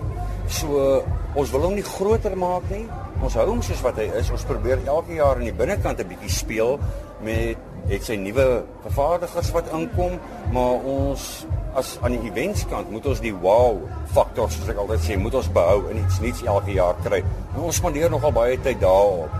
So 0.47 1.03
Ons 1.33 1.49
wil 1.49 1.63
hom 1.65 1.79
nie 1.79 1.87
groter 1.87 2.35
maak 2.37 2.67
nie. 2.69 2.83
Ons 3.25 3.39
hou 3.41 3.47
hom 3.49 3.61
soos 3.65 3.81
wat 3.85 3.97
hy 4.03 4.05
is. 4.19 4.29
Ons 4.35 4.45
probeer 4.45 4.83
elke 4.85 5.15
jaar 5.17 5.39
aan 5.41 5.49
die 5.49 5.57
binnekant 5.57 6.01
'n 6.01 6.09
bietjie 6.09 6.29
speel 6.29 6.79
met 7.25 7.57
het 7.89 8.05
sy 8.05 8.17
nuwe 8.17 8.65
vervaardigers 8.83 9.51
wat 9.53 9.73
inkom, 9.73 10.19
maar 10.53 10.77
ons 10.85 11.47
as 11.75 11.99
aan 12.03 12.17
die 12.17 12.31
eventkant 12.31 12.91
moet 12.91 13.07
ons 13.07 13.21
die 13.21 13.35
wow 13.35 13.81
faktor 14.13 14.51
soos 14.51 14.69
ek 14.69 14.81
altyd 14.83 15.01
sê, 15.01 15.17
moet 15.17 15.35
ons 15.35 15.49
behou 15.53 15.89
en 15.91 15.99
iets 16.05 16.21
nuuts 16.21 16.43
elke 16.45 16.73
jaar 16.77 16.99
kry. 17.05 17.23
En 17.55 17.63
ons 17.69 17.77
spandeer 17.77 18.11
nogal 18.11 18.33
baie 18.33 18.59
tyd 18.61 18.81
daarop 18.81 19.31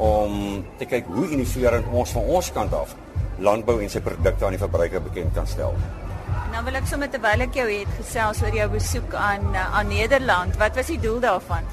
om 0.00 0.64
te 0.80 0.86
kyk 0.88 1.10
hoe 1.12 1.26
innoverend 1.28 1.90
ons 1.92 2.12
van 2.16 2.28
ons 2.36 2.52
kant 2.56 2.72
af 2.74 2.94
landbou 3.40 3.80
en 3.80 3.90
sy 3.90 4.00
produkte 4.04 4.46
aan 4.46 4.56
die 4.56 4.60
verbruiker 4.60 5.02
bekend 5.04 5.34
kan 5.36 5.48
stel. 5.48 5.76
Nou 6.50 6.62
wil 6.66 6.78
ek 6.80 6.88
sommer 6.90 7.10
terwyl 7.10 7.44
ek 7.46 7.56
jou 7.56 7.66
het 7.70 7.92
gesels 7.98 8.40
oor 8.44 8.56
jou 8.56 8.70
besoek 8.72 9.14
aan 9.14 9.52
eh, 9.54 9.76
aan 9.78 9.92
Nederland. 9.92 10.56
Wat 10.60 10.76
was 10.76 10.90
die 10.92 10.98
doel 11.00 11.20
daarvan? 11.22 11.68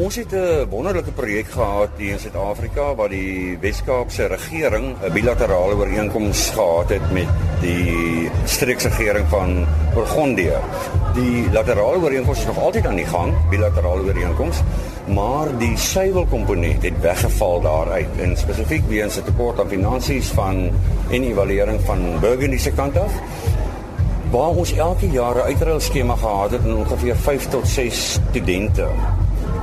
Ons 0.00 0.16
het 0.16 0.32
'n 0.32 0.68
wonderlike 0.70 1.12
projek 1.12 1.48
gehad 1.52 1.90
hier 1.98 2.12
in 2.12 2.18
Suid-Afrika 2.18 2.94
waar 2.94 3.08
die 3.08 3.58
Wes-Kaapse 3.60 4.26
regering 4.26 4.96
'n 5.02 5.12
bilaterale 5.12 5.74
ooreenkoms 5.74 6.50
gehad 6.50 6.88
het 6.88 7.12
met 7.12 7.28
die 7.62 8.30
streeksregering 8.44 9.28
van 9.30 9.64
Burgondië. 9.94 10.58
Die 11.14 11.50
laterale 11.52 12.00
ooreenkoms 12.02 12.38
is 12.38 12.46
nog 12.46 12.58
altyd 12.58 12.86
aan 12.86 12.98
die 12.98 13.06
gang, 13.06 13.34
bilaterale 13.50 14.02
ooreenkoms, 14.08 14.62
maar 15.14 15.50
die 15.58 15.76
suiwelkomponent 15.78 16.82
het 16.82 17.00
weggeval 17.00 17.60
daaruit 17.60 18.20
en 18.22 18.36
spesifiek 18.36 18.86
weens 18.88 19.18
'n 19.18 19.24
tekort 19.24 19.60
aan 19.60 19.68
finansies 19.68 20.28
van 20.28 20.70
en 21.10 21.22
evaluering 21.22 21.80
van 21.84 22.20
Burgundy 22.20 22.58
se 22.58 22.70
kant 22.70 22.96
af 22.98 23.12
waar 24.30 24.56
ons 24.56 24.72
elke 24.72 25.10
jaar 25.10 25.36
'n 25.36 25.48
uitruil 25.50 25.80
skema 25.80 26.16
gehad 26.16 26.50
het 26.50 26.64
en 26.64 26.74
ongeveer 26.74 27.16
5 27.16 27.48
tot 27.48 27.68
6 27.68 28.12
studente 28.12 28.86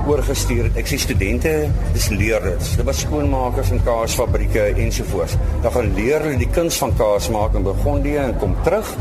oorgestuur 0.08 0.68
het. 0.68 0.76
Ek 0.80 0.88
sê 0.90 0.98
studente, 1.00 1.52
dis 1.94 2.08
leerders. 2.14 2.74
Dit 2.78 2.86
was 2.88 3.02
skoonmakers 3.04 3.72
in 3.74 3.82
kaasfabrieke 3.86 4.70
ensovoorts. 4.84 5.36
Dan 5.64 5.74
gaan 5.74 5.94
leer 5.96 6.24
hulle 6.24 6.40
die 6.40 6.50
kuns 6.50 6.78
van 6.82 6.94
kaas 6.98 7.30
maak 7.34 7.56
in 7.58 7.66
Burgondië 7.66 8.22
en 8.28 8.38
kom 8.40 8.56
terug. 8.64 8.94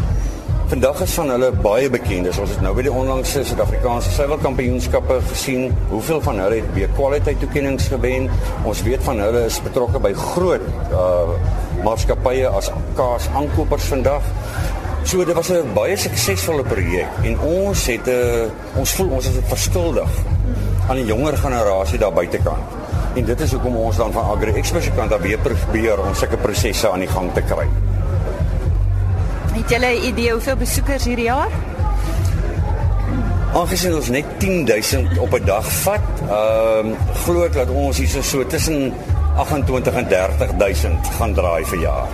Vandag 0.69 0.99
is 1.01 1.13
van 1.17 1.31
hulle 1.33 1.47
baie 1.63 1.89
bekend. 1.89 2.27
Ons 2.29 2.51
het 2.53 2.59
nou 2.61 2.75
by 2.77 2.83
die 2.85 2.91
onlangse 2.93 3.41
Suid-Afrikaanse 3.49 4.11
suiwelkampioenskappe 4.13 5.17
gesien 5.31 5.71
hoeveel 5.89 6.21
van 6.21 6.41
hulle 6.43 6.59
het 6.59 6.75
weer 6.75 6.91
kwaliteit 6.93 7.41
toekenninge 7.41 7.87
gewen. 7.89 8.29
Ons 8.69 8.83
weet 8.85 9.01
van 9.07 9.23
hulle 9.23 9.47
is 9.49 9.57
betrokke 9.65 10.01
by 10.03 10.13
groot 10.13 10.67
uh 10.93 11.39
maatskappye 11.79 12.43
as 12.51 12.67
kaas 12.97 13.29
aankopers 13.39 13.87
vandag. 13.89 14.25
So 15.07 15.25
dit 15.25 15.33
was 15.33 15.49
'n 15.49 15.73
baie 15.73 15.97
suksesvolle 15.97 16.63
projek 16.63 17.07
en 17.23 17.39
ons 17.39 17.85
het 17.87 18.05
'n 18.05 18.11
uh, 18.11 18.77
ons 18.79 18.91
voel 18.93 19.09
ons 19.09 19.25
is 19.25 19.41
verskuldig 19.47 20.11
aan 20.89 20.98
die 20.98 21.05
jonger 21.05 21.38
generasie 21.38 22.00
daar 22.01 22.13
buitekant. 22.13 22.77
En 23.15 23.25
dit 23.25 23.41
is 23.46 23.51
hoekom 23.53 23.75
ons 23.77 23.98
dan 23.98 24.12
van 24.13 24.25
Agri 24.34 24.55
Expo 24.58 24.81
se 24.81 24.91
kant 24.98 25.13
af 25.13 25.22
weer 25.22 25.38
probeer 25.38 26.01
om 26.01 26.15
sulke 26.17 26.38
prosesse 26.41 26.89
aan 26.89 27.03
die 27.05 27.10
gang 27.10 27.29
te 27.34 27.43
kry. 27.46 27.67
Het 29.53 29.69
julle 29.69 29.91
'n 29.93 30.05
idee 30.10 30.31
hoeveel 30.31 30.55
besoekers 30.55 31.03
hierdie 31.05 31.25
jaar? 31.25 31.51
Aangesien 33.53 33.96
ons 33.96 34.10
net 34.10 34.25
10000 34.38 35.17
op 35.17 35.34
'n 35.34 35.46
dag 35.46 35.65
vat, 35.65 36.08
ehm 36.29 36.86
um, 36.86 36.96
glo 37.24 37.43
ek 37.43 37.53
dat 37.53 37.69
ons 37.69 37.98
hier 37.98 38.24
so 38.24 38.46
tussen 38.46 38.93
28 39.36 39.93
en 39.93 40.08
30000 40.08 41.08
gaan 41.17 41.34
draai 41.34 41.65
vir 41.65 41.79
jaar. 41.79 42.08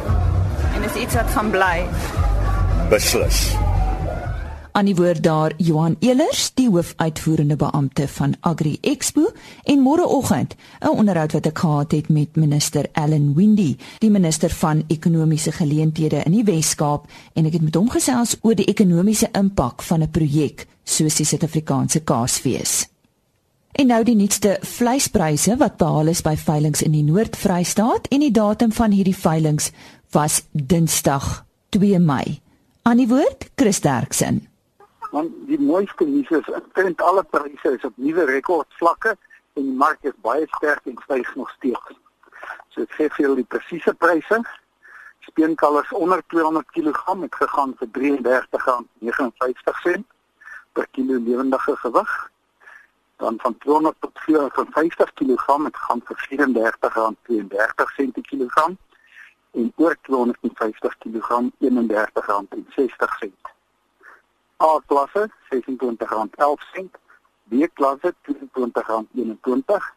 En 0.76 0.84
is 0.84 1.02
iets 1.02 1.16
wat 1.16 1.30
gaan 1.32 1.50
bly? 1.50 1.86
Beslis 2.90 3.56
aan 4.76 4.90
die 4.90 4.96
woord 4.96 5.24
daar 5.24 5.54
Johan 5.58 5.96
Elers, 6.04 6.50
die 6.54 6.68
hoofuitvoerende 6.70 7.56
beampte 7.56 8.08
van 8.12 8.34
Agri 8.40 8.74
Expo 8.82 9.30
en 9.64 9.80
môreoggend 9.80 10.56
'n 10.82 10.98
onderhoud 11.00 11.32
wat 11.32 11.46
ek 11.46 11.60
gehad 11.60 11.92
het 11.92 12.10
met 12.10 12.36
minister 12.36 12.86
Allan 12.92 13.34
Windy, 13.34 13.78
die 14.00 14.10
minister 14.10 14.50
van 14.50 14.84
ekonomiese 14.88 15.52
geleenthede 15.52 16.24
in 16.26 16.32
die 16.32 16.44
Wes-Kaap 16.44 17.08
en 17.34 17.46
ek 17.46 17.54
het 17.54 17.62
met 17.62 17.76
hom 17.76 17.90
gesels 17.90 18.36
oor 18.42 18.56
die 18.56 18.66
ekonomiese 18.66 19.30
impak 19.32 19.82
van 19.82 20.02
'n 20.02 20.12
projek 20.12 20.68
soos 20.84 21.16
die 21.16 21.26
Suid-Afrikaanse 21.26 22.00
Kaasfees. 22.00 22.88
En 23.72 23.88
nou 23.88 24.04
die 24.04 24.16
nuutste 24.16 24.58
vleispryse 24.62 25.58
wat 25.58 25.78
behaal 25.78 26.08
is 26.08 26.22
by 26.22 26.36
veilinge 26.36 26.84
in 26.84 26.92
die 26.92 27.04
Noord-Vrystaat 27.04 28.08
en 28.08 28.20
die 28.20 28.32
datum 28.32 28.72
van 28.72 28.92
hierdie 28.92 29.16
veilinge 29.16 29.72
was 30.12 30.44
Dinsdag 30.52 31.46
2 31.70 32.00
Mei. 32.00 32.42
Aan 32.82 32.98
die 32.98 33.08
woord 33.08 33.50
Chris 33.56 33.80
Derksen 33.80 34.48
want 35.16 35.32
die 35.48 35.60
mooiste 35.60 36.06
nuus 36.06 36.30
is 36.36 36.48
intrent 36.60 37.02
alle 37.02 37.24
pryse 37.24 37.70
is 37.78 37.84
op 37.88 37.94
nuwe 37.96 38.26
rekordvlakke 38.28 39.12
en 39.56 39.64
die 39.64 39.78
mark 39.84 40.00
is 40.10 40.18
baie 40.28 40.46
sterk 40.58 40.84
en 40.92 40.98
styg 41.06 41.30
nog 41.40 41.50
steeds. 41.56 41.88
So 42.74 42.78
ek 42.84 42.92
gee 42.98 43.10
vir 43.14 43.22
julle 43.24 43.40
die 43.40 43.52
presiese 43.56 43.94
pryse. 44.04 44.38
Speenkalvers 45.30 45.92
onder 45.96 46.20
200 46.34 46.68
kg 46.76 47.00
het 47.22 47.36
gegaan 47.44 47.72
vir 47.80 47.88
R33.59 48.02 50.04
per 50.76 50.86
kilo 50.98 51.16
lewendige 51.30 51.74
gewig. 51.86 52.12
Dan 53.24 53.36
van 53.40 53.54
200 53.64 53.96
tot 54.04 54.16
450 54.28 55.10
kg 55.22 55.46
het 55.70 55.78
gaan 55.88 56.02
vir 56.12 56.18
R34.32 56.28 57.80
per 57.80 57.90
kilogram 58.32 58.74
en 59.56 59.66
oor 59.80 59.96
250 60.12 60.94
kg 61.08 61.28
R31.60. 61.72 63.55
A 64.58 64.80
klasse 64.88 65.30
R26.11, 65.50 66.90
B 67.44 67.68
klasse 67.74 68.14
R22.21, 68.24 69.94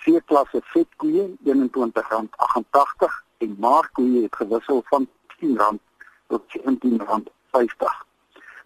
C 0.00 0.20
klasse 0.26 0.60
vetkoeie 0.72 1.36
R21.88 1.44 3.06
en 3.38 3.56
maarkoeie 3.58 4.22
het 4.22 4.36
gewissel 4.36 4.82
van 4.88 5.08
R10 5.38 5.78
tot 6.26 6.42
R17.50. 6.58 6.62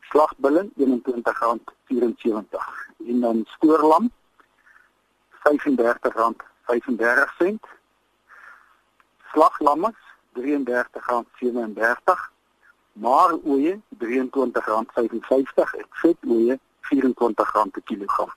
Slagbulle 0.01 0.71
R21.74 0.79 0.85
en 3.07 3.21
dan 3.21 3.45
skoorlam 3.47 4.11
R35.35 5.45 5.49
slaglammers 9.33 9.97
R33.37 10.33 12.34
maar 12.95 13.35
oeye 13.47 13.79
R23.55 13.99 15.75
en 15.81 15.87
vet 16.03 16.19
oeye 16.29 16.59
R24 16.93 17.71
per 17.71 17.83
kilogram. 17.85 18.33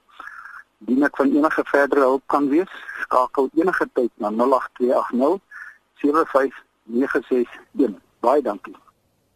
Dien 0.78 1.04
ek 1.04 1.16
van 1.18 1.34
enige 1.34 1.64
verdere 1.66 2.06
hulp 2.06 2.24
kan 2.26 2.50
wees, 2.50 2.70
skakel 3.02 3.50
enige 3.58 3.90
tyd 3.94 4.12
na 4.22 4.30
08280 4.30 5.42
75961. 6.02 8.02
Baie 8.20 8.42
dankie. 8.42 8.76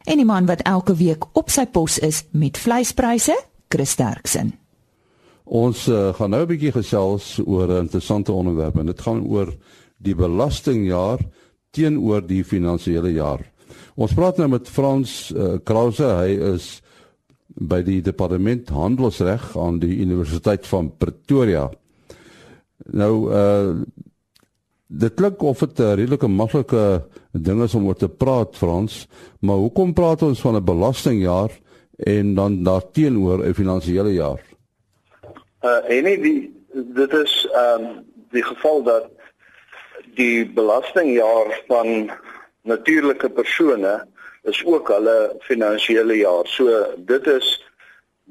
En 0.03 0.17
die 0.17 0.25
man 0.25 0.45
wat 0.49 0.61
elke 0.65 0.95
week 0.97 1.25
op 1.37 1.49
sy 1.49 1.65
pos 1.65 1.99
is 2.01 2.23
met 2.31 2.57
vleispryse, 2.57 3.37
Chris 3.69 3.93
Sterksen. 3.97 4.55
Ons 5.51 5.87
uh, 5.87 6.13
gaan 6.15 6.29
nou 6.29 6.41
'n 6.41 6.47
bietjie 6.47 6.71
gesels 6.71 7.39
oor 7.45 7.67
'n 7.67 7.85
interessante 7.85 8.31
onderwerp 8.31 8.77
en 8.77 8.85
dit 8.85 9.01
gaan 9.01 9.25
oor 9.25 9.53
die 9.97 10.15
belastingjaar 10.15 11.19
teenoor 11.71 12.25
die 12.25 12.43
finansiële 12.43 13.11
jaar. 13.11 13.51
Ons 13.95 14.13
praat 14.15 14.37
nou 14.37 14.47
met 14.53 14.69
Frans 14.69 15.31
uh, 15.35 15.57
Krause, 15.63 16.07
hy 16.21 16.37
is 16.55 16.81
by 17.51 17.81
die 17.83 17.99
departement 18.01 18.69
handelsreg 18.71 19.51
aan 19.59 19.81
die 19.81 19.97
Universiteit 19.99 20.67
van 20.67 20.91
Pretoria. 20.97 21.69
Nou 22.91 23.13
uh 23.31 23.81
dit 24.91 25.13
klink 25.15 25.39
of 25.47 25.59
dit 25.59 25.79
'n 25.79 25.95
redelike 25.95 26.27
maklike 26.27 27.03
ding 27.31 27.61
is 27.63 27.75
om 27.75 27.85
oor 27.87 27.95
te 27.95 28.09
praat 28.09 28.57
Frans, 28.57 29.07
maar 29.39 29.55
hoekom 29.55 29.93
praat 29.93 30.21
ons 30.21 30.41
van 30.41 30.55
'n 30.55 30.65
belastingjaar 30.65 31.51
en 31.97 32.35
dan 32.35 32.63
daarteenoor 32.63 33.45
'n 33.47 33.53
finansiële 33.53 34.13
jaar? 34.13 34.41
Uh 35.63 35.79
en 35.87 36.03
nie 36.03 36.17
die 36.21 36.51
dit 36.73 37.13
is 37.13 37.47
ehm 37.53 37.83
um, 37.83 38.05
die 38.31 38.43
geval 38.43 38.83
dat 38.83 39.09
die 40.15 40.45
belastingjaar 40.45 41.63
van 41.67 42.11
natuurlike 42.63 43.29
persone 43.29 44.07
is 44.43 44.63
ook 44.65 44.87
hulle 44.87 45.35
finansiële 45.39 46.17
jaar. 46.17 46.47
So 46.47 46.85
dit 46.97 47.27
is 47.27 47.53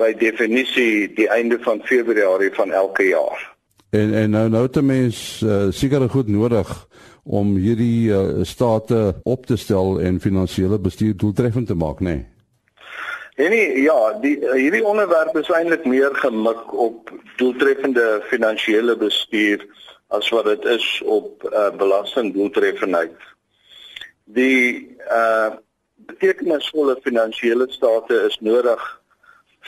by 0.00 0.12
definisie 0.18 1.12
die 1.14 1.28
einde 1.28 1.58
van 1.60 1.82
Februarie 1.84 2.52
van 2.54 2.72
elke 2.72 3.08
jaar. 3.10 3.48
En 3.90 4.14
en 4.14 4.30
nou 4.30 4.48
nou 4.48 4.68
te 4.68 4.82
mens 4.82 5.40
uh, 5.44 5.66
seker 5.70 6.08
goed 6.10 6.28
nodig 6.28 6.68
om 7.24 7.56
hierdie 7.56 8.10
uh, 8.10 8.42
state 8.42 9.20
op 9.22 9.46
te 9.46 9.56
stel 9.56 10.00
en 10.00 10.20
finansiële 10.20 10.78
bestuur 10.78 11.16
doeltreffend 11.16 11.66
te 11.66 11.74
maak, 11.74 12.00
nê? 12.00 12.14
Nee? 12.14 12.26
En 13.40 13.50
nie, 13.50 13.82
ja, 13.82 14.18
die 14.20 14.36
hierdie 14.52 14.84
onderwerp 14.84 15.36
is 15.40 15.48
eintlik 15.48 15.84
meer 15.88 16.14
gemik 16.20 16.74
op 16.76 17.10
doeltreffende 17.40 18.20
finansiële 18.28 18.96
bestuur 19.00 19.64
as 20.12 20.28
wat 20.34 20.44
dit 20.44 20.64
is 20.74 20.86
op 21.06 21.46
uh, 21.48 21.70
belastingdoeltreffendheid 21.78 23.16
die 24.34 24.96
uh 25.10 25.58
betekenisvolle 26.10 26.96
finansiële 27.04 27.66
state 27.70 28.16
is 28.26 28.36
nodig 28.40 28.80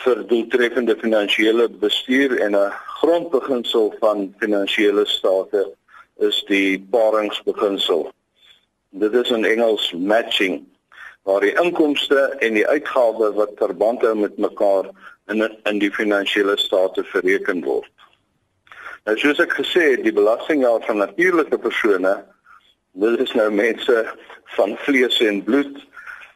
vir 0.02 0.22
doeltreffende 0.26 0.96
finansiële 0.98 1.68
bestuur 1.84 2.34
en 2.40 2.56
'n 2.56 2.72
grondbeginsel 3.00 3.94
van 4.00 4.34
finansiële 4.38 5.06
state 5.06 5.74
is 6.18 6.44
die 6.48 6.86
paringsbeginsel. 6.90 8.10
Dit 8.90 9.14
is 9.14 9.30
in 9.30 9.44
Engels 9.44 9.92
matching 9.92 10.64
waar 11.22 11.40
die 11.40 11.54
inkomste 11.62 12.20
en 12.38 12.54
die 12.54 12.66
uitgawes 12.66 13.34
wat 13.34 13.50
verband 13.56 14.02
hou 14.02 14.14
met 14.16 14.38
mekaar 14.38 14.90
in 15.26 15.58
in 15.64 15.78
die 15.78 15.92
finansiële 15.92 16.56
state 16.58 17.04
bereken 17.12 17.62
word. 17.64 17.90
Nou 19.04 19.16
soos 19.18 19.38
ek 19.38 19.54
gesê 19.58 19.90
het, 19.90 20.04
die 20.04 20.14
belastingjaar 20.14 20.82
van 20.86 20.96
natuurlike 20.96 21.58
persone, 21.58 22.24
dit 22.92 23.20
is 23.20 23.32
nou 23.32 23.50
mense 23.50 24.04
van 24.56 24.76
vlees 24.76 25.20
en 25.20 25.42
bloed 25.44 25.78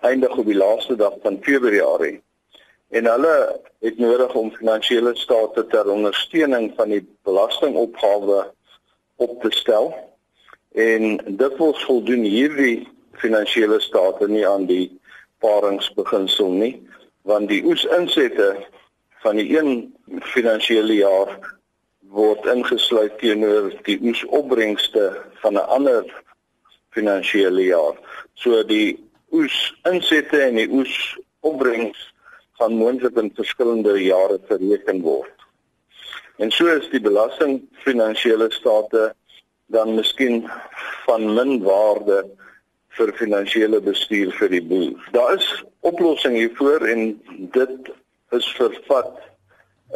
eindig 0.01 0.37
op 0.37 0.47
die 0.47 0.57
laaste 0.57 0.97
dag 0.97 1.13
van 1.23 1.39
Februarie. 1.43 2.23
En 2.89 3.07
hulle 3.07 3.61
het 3.81 3.99
nodig 3.99 4.35
om 4.35 4.53
finansiële 4.55 5.17
state 5.17 5.67
ter 5.67 5.91
ondersteuning 5.91 6.73
van 6.77 6.89
die 6.89 7.03
belastingopgawe 7.23 8.53
op 9.17 9.43
te 9.43 9.51
stel. 9.51 9.95
En 10.73 11.17
dit 11.27 11.57
word 11.57 11.83
voldoen 11.83 12.23
hierdie 12.23 12.89
finansiële 13.13 13.81
state 13.81 14.29
nie 14.29 14.47
aan 14.49 14.67
die 14.69 15.01
paringsbeginsel 15.41 16.51
nie, 16.53 16.75
want 17.23 17.49
die 17.49 17.65
oesinsette 17.65 18.55
van 19.25 19.37
die 19.37 19.49
een 19.59 19.95
finansiële 20.21 21.01
jaar 21.01 21.33
word 22.17 22.47
ingesluit 22.47 23.19
teenoor 23.19 23.73
die 23.89 23.99
oesopbrengste 24.03 25.09
van 25.43 25.59
'n 25.59 25.69
ander 25.79 26.05
finansiële 26.97 27.69
jaar. 27.69 27.97
So 28.35 28.63
die 28.67 28.97
oesinsette 29.35 30.41
en 30.49 30.61
die 30.61 30.69
oesopbrengs 30.73 32.01
van 32.61 32.77
moontlik 32.81 33.19
in 33.21 33.33
verskillende 33.37 33.97
jare 34.01 34.39
bereken 34.49 35.03
word. 35.05 35.33
En 36.41 36.51
so 36.53 36.69
is 36.73 36.89
die 36.93 37.01
belasting 37.01 37.61
finansiële 37.85 38.51
state 38.53 39.11
dan 39.73 39.95
miskien 39.97 40.45
van 41.07 41.25
min 41.35 41.59
waarde 41.65 42.25
vir 42.97 43.13
finansiële 43.19 43.81
bestuur 43.85 44.33
vir 44.39 44.53
die 44.53 44.63
boer. 44.65 45.09
Daar 45.13 45.35
is 45.37 45.49
oplossing 45.85 46.37
hiervoor 46.37 46.87
en 46.89 47.09
dit 47.57 47.91
is 48.37 48.49
vervat 48.57 49.17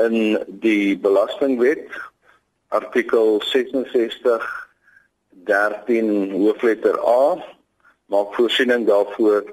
in 0.04 0.38
die 0.62 0.97
belastingwet 0.99 1.88
artikel 2.69 3.40
66 3.50 4.49
13 5.44 6.30
hoofletter 6.30 6.99
A 7.09 7.44
maak 8.06 8.35
voorsiening 8.35 8.87
daarvoor 8.87 9.44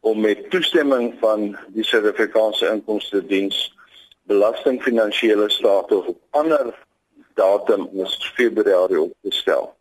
om 0.00 0.20
met 0.20 0.50
toestemming 0.50 1.14
van 1.20 1.56
die 1.68 1.84
Suid-Afrikaanse 1.84 2.68
Inkomste 2.68 3.26
Diens 3.26 3.74
belasting 4.22 4.82
finansiële 4.82 5.50
state 5.50 5.96
op 5.96 6.18
ander 6.30 6.74
datum 7.34 7.88
as 8.02 8.32
Februarie 8.34 9.00
op 9.00 9.12
te 9.22 9.30
stel. 9.30 9.74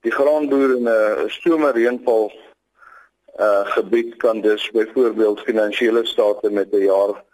Die 0.00 0.12
graanboer 0.12 0.76
in 0.76 0.88
'n 0.88 1.30
stomer 1.30 1.72
reënval 1.72 2.32
uh 3.40 3.66
gebied 3.66 4.16
kan 4.16 4.40
dus 4.40 4.70
byvoorbeeld 4.70 5.40
finansiële 5.40 6.06
state 6.06 6.50
met 6.50 6.72
'n 6.72 6.84
jaar 6.84 7.24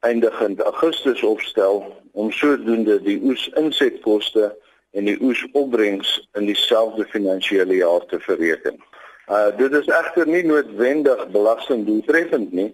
eindigend 0.00 0.60
Augustus 0.60 1.22
opstel 1.22 1.96
om 2.12 2.32
sodoende 2.32 3.02
die 3.02 3.20
oes 3.22 3.48
insetkoste 3.48 4.56
en 4.92 5.08
die 5.08 5.18
oes 5.20 5.42
opbrengs 5.52 6.28
in 6.38 6.46
dieselfde 6.46 7.04
finansiële 7.08 7.76
jaar 7.80 8.04
te 8.06 8.20
bereken. 8.26 8.80
Uh 9.28 9.48
dit 9.56 9.72
is 9.72 9.88
egter 9.88 10.28
nie 10.28 10.44
noodwendig 10.44 11.28
belastingdoeltreffend 11.32 12.52
nie 12.52 12.70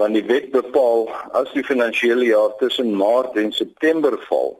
want 0.00 0.14
die 0.16 0.24
wet 0.24 0.50
bepaal 0.50 1.08
as 1.38 1.50
die 1.52 1.64
finansiële 1.64 2.24
jaar 2.24 2.54
tussen 2.58 2.94
Maart 2.96 3.36
en 3.36 3.52
September 3.52 4.16
val 4.28 4.54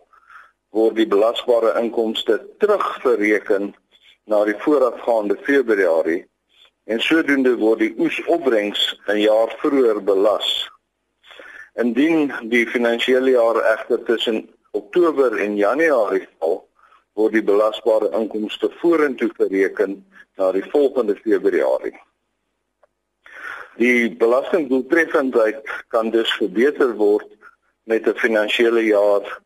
word 0.76 0.97
die 0.97 1.09
belasbare 1.09 1.73
inkomste 1.80 2.38
terugbereken 2.62 3.73
na 4.30 4.45
die 4.49 4.56
voorafgaande 4.65 5.36
Februarie 5.47 6.23
en 6.84 7.00
sodoende 7.00 7.54
word 7.60 7.82
die 7.84 7.95
oesopbrengs 7.99 8.82
'n 9.08 9.21
jaar 9.21 9.50
vroeër 9.62 10.02
belas. 10.04 10.49
Indien 11.75 12.32
die 12.52 12.67
finansiële 12.67 13.30
jaar 13.30 13.58
egter 13.75 14.02
tussen 14.04 14.49
Oktober 14.71 15.36
en 15.36 15.56
Januarie 15.56 16.26
val, 16.38 16.69
word 17.18 17.36
die 17.36 17.44
belasbare 17.44 18.10
inkomste 18.16 18.70
vorentoe 18.80 19.30
bereken 19.36 20.00
na 20.40 20.52
die 20.52 20.64
volgende 20.72 21.16
Februarie. 21.16 21.94
Die 23.80 24.10
belastingdoeltreffendheid 24.20 25.64
kan 25.88 26.10
dus 26.10 26.32
verbeter 26.40 26.94
word 26.96 27.28
met 27.84 28.06
'n 28.06 28.18
finansiële 28.25 28.84
jaar 28.84 29.40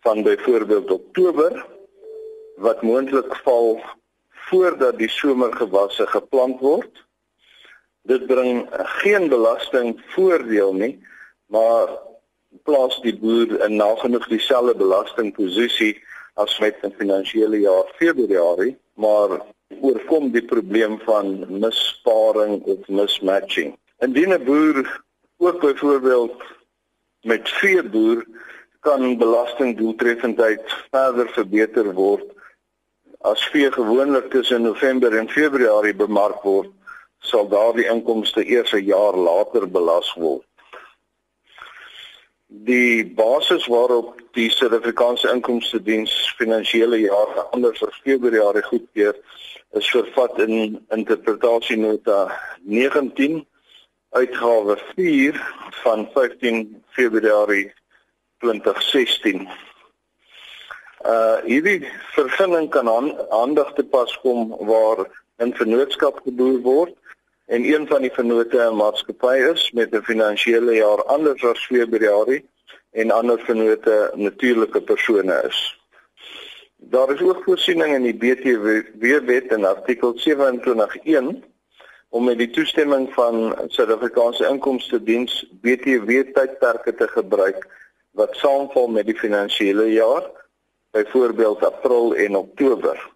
van 0.00 0.22
byvoorbeeld 0.22 0.90
Oktober 0.90 1.66
wat 2.56 2.82
moontlik 2.82 3.36
val 3.44 3.80
voordat 4.50 4.98
die 4.98 5.08
somergewasse 5.08 6.06
geplant 6.06 6.60
word. 6.60 7.06
Dit 8.02 8.26
bring 8.26 8.68
geen 9.02 9.28
belasting 9.28 10.00
voordeel 10.14 10.72
nie, 10.74 11.06
maar 11.46 11.88
plaas 12.62 13.00
die 13.00 13.16
boer 13.18 13.60
in 13.64 13.76
nagenoeg 13.76 14.28
dieselfde 14.28 14.74
belastingposisie 14.74 16.02
as 16.42 16.58
met 16.58 16.76
'n 16.82 16.94
finansiële 17.00 17.58
jaar 17.60 17.86
Februarie, 18.00 18.76
maar 18.94 19.30
oorkom 19.80 20.30
die 20.30 20.44
probleem 20.44 20.98
van 21.04 21.26
missparing 21.60 22.62
of 22.62 22.88
mismatching. 22.88 23.76
Indien 23.98 24.32
'n 24.32 24.44
boer 24.44 25.02
ook 25.38 25.60
byvoorbeeld 25.60 26.36
met 27.22 27.48
vee 27.48 27.82
boer 27.82 28.26
kan 28.80 29.18
belastingdoeltreffendheid 29.18 30.64
verder 30.90 31.28
verbeter 31.28 31.92
word 31.94 32.24
as 33.20 33.44
vee 33.52 33.72
gewoonlik 33.72 34.30
tussen 34.30 34.62
November 34.62 35.16
en 35.16 35.28
Februarie 35.28 35.94
bemark 35.94 36.42
word, 36.42 36.70
sal 37.20 37.48
daardie 37.48 37.84
inkomste 37.84 38.44
eers 38.44 38.72
'n 38.72 38.84
jaar 38.84 39.16
later 39.16 39.68
belas 39.68 40.14
word. 40.14 40.46
Die 42.50 43.06
basis 43.06 43.66
waarop 43.66 44.18
die 44.34 44.50
Suid-Afrikaanse 44.50 45.28
Inkomste 45.30 45.78
Diens 45.82 46.10
finansiële 46.36 46.98
jaar 46.98 47.36
anders 47.54 47.78
as 47.86 48.00
Februarie 48.02 48.62
goedkeur, 48.66 49.14
is 49.78 49.90
vervat 49.90 50.40
in 50.42 50.80
interpretasienota 50.90 52.24
19 52.66 53.46
uitgawe 54.18 54.76
4 54.96 55.38
van 55.84 56.08
15 56.14 56.82
Februarie 56.98 57.70
2016. 58.42 59.46
Uh 61.06 61.38
hierdie 61.46 61.86
vergunning 62.16 62.66
kan 62.74 62.90
aan 62.90 63.12
aandag 63.30 63.76
te 63.78 63.86
pas 63.86 64.18
kom 64.26 64.50
waar 64.58 65.06
'n 65.38 65.54
vennootskap 65.54 66.18
geboer 66.26 66.58
word 66.66 66.99
en 67.50 67.64
een 67.64 67.86
van 67.86 68.02
die 68.02 68.12
vennote 68.14 68.58
'n 68.58 68.76
maatskappy 68.76 69.36
is 69.52 69.70
met 69.78 69.94
'n 69.94 70.08
finansiële 70.10 70.74
jaar 70.74 71.04
anders 71.04 71.44
as 71.44 71.66
Februarie 71.66 72.48
en 72.90 73.10
ander 73.10 73.38
vennote 73.38 74.10
natuurlike 74.14 74.80
persone 74.80 75.42
is. 75.48 75.58
Daar 76.76 77.10
is 77.12 77.20
ook 77.20 77.42
voorsiening 77.44 77.94
in 77.94 78.02
die 78.02 78.16
BTW 78.22 79.26
wet 79.26 79.52
in 79.52 79.64
artikel 79.64 80.12
27.1 80.14 81.44
om 82.08 82.24
met 82.24 82.38
die 82.38 82.50
toestemming 82.50 83.12
van 83.12 83.54
Suid-Afrikaanse 83.66 84.48
Inkomste 84.48 85.02
Diens 85.02 85.50
BTW 85.60 86.10
tydperke 86.32 86.94
te 86.94 87.08
gebruik 87.08 87.66
wat 88.10 88.36
saamval 88.36 88.88
met 88.88 89.06
die 89.06 89.18
finansiële 89.18 89.92
jaar 89.92 90.30
byvoorbeeld 90.90 91.64
April 91.64 92.14
en 92.14 92.36
Oktober. 92.36 93.10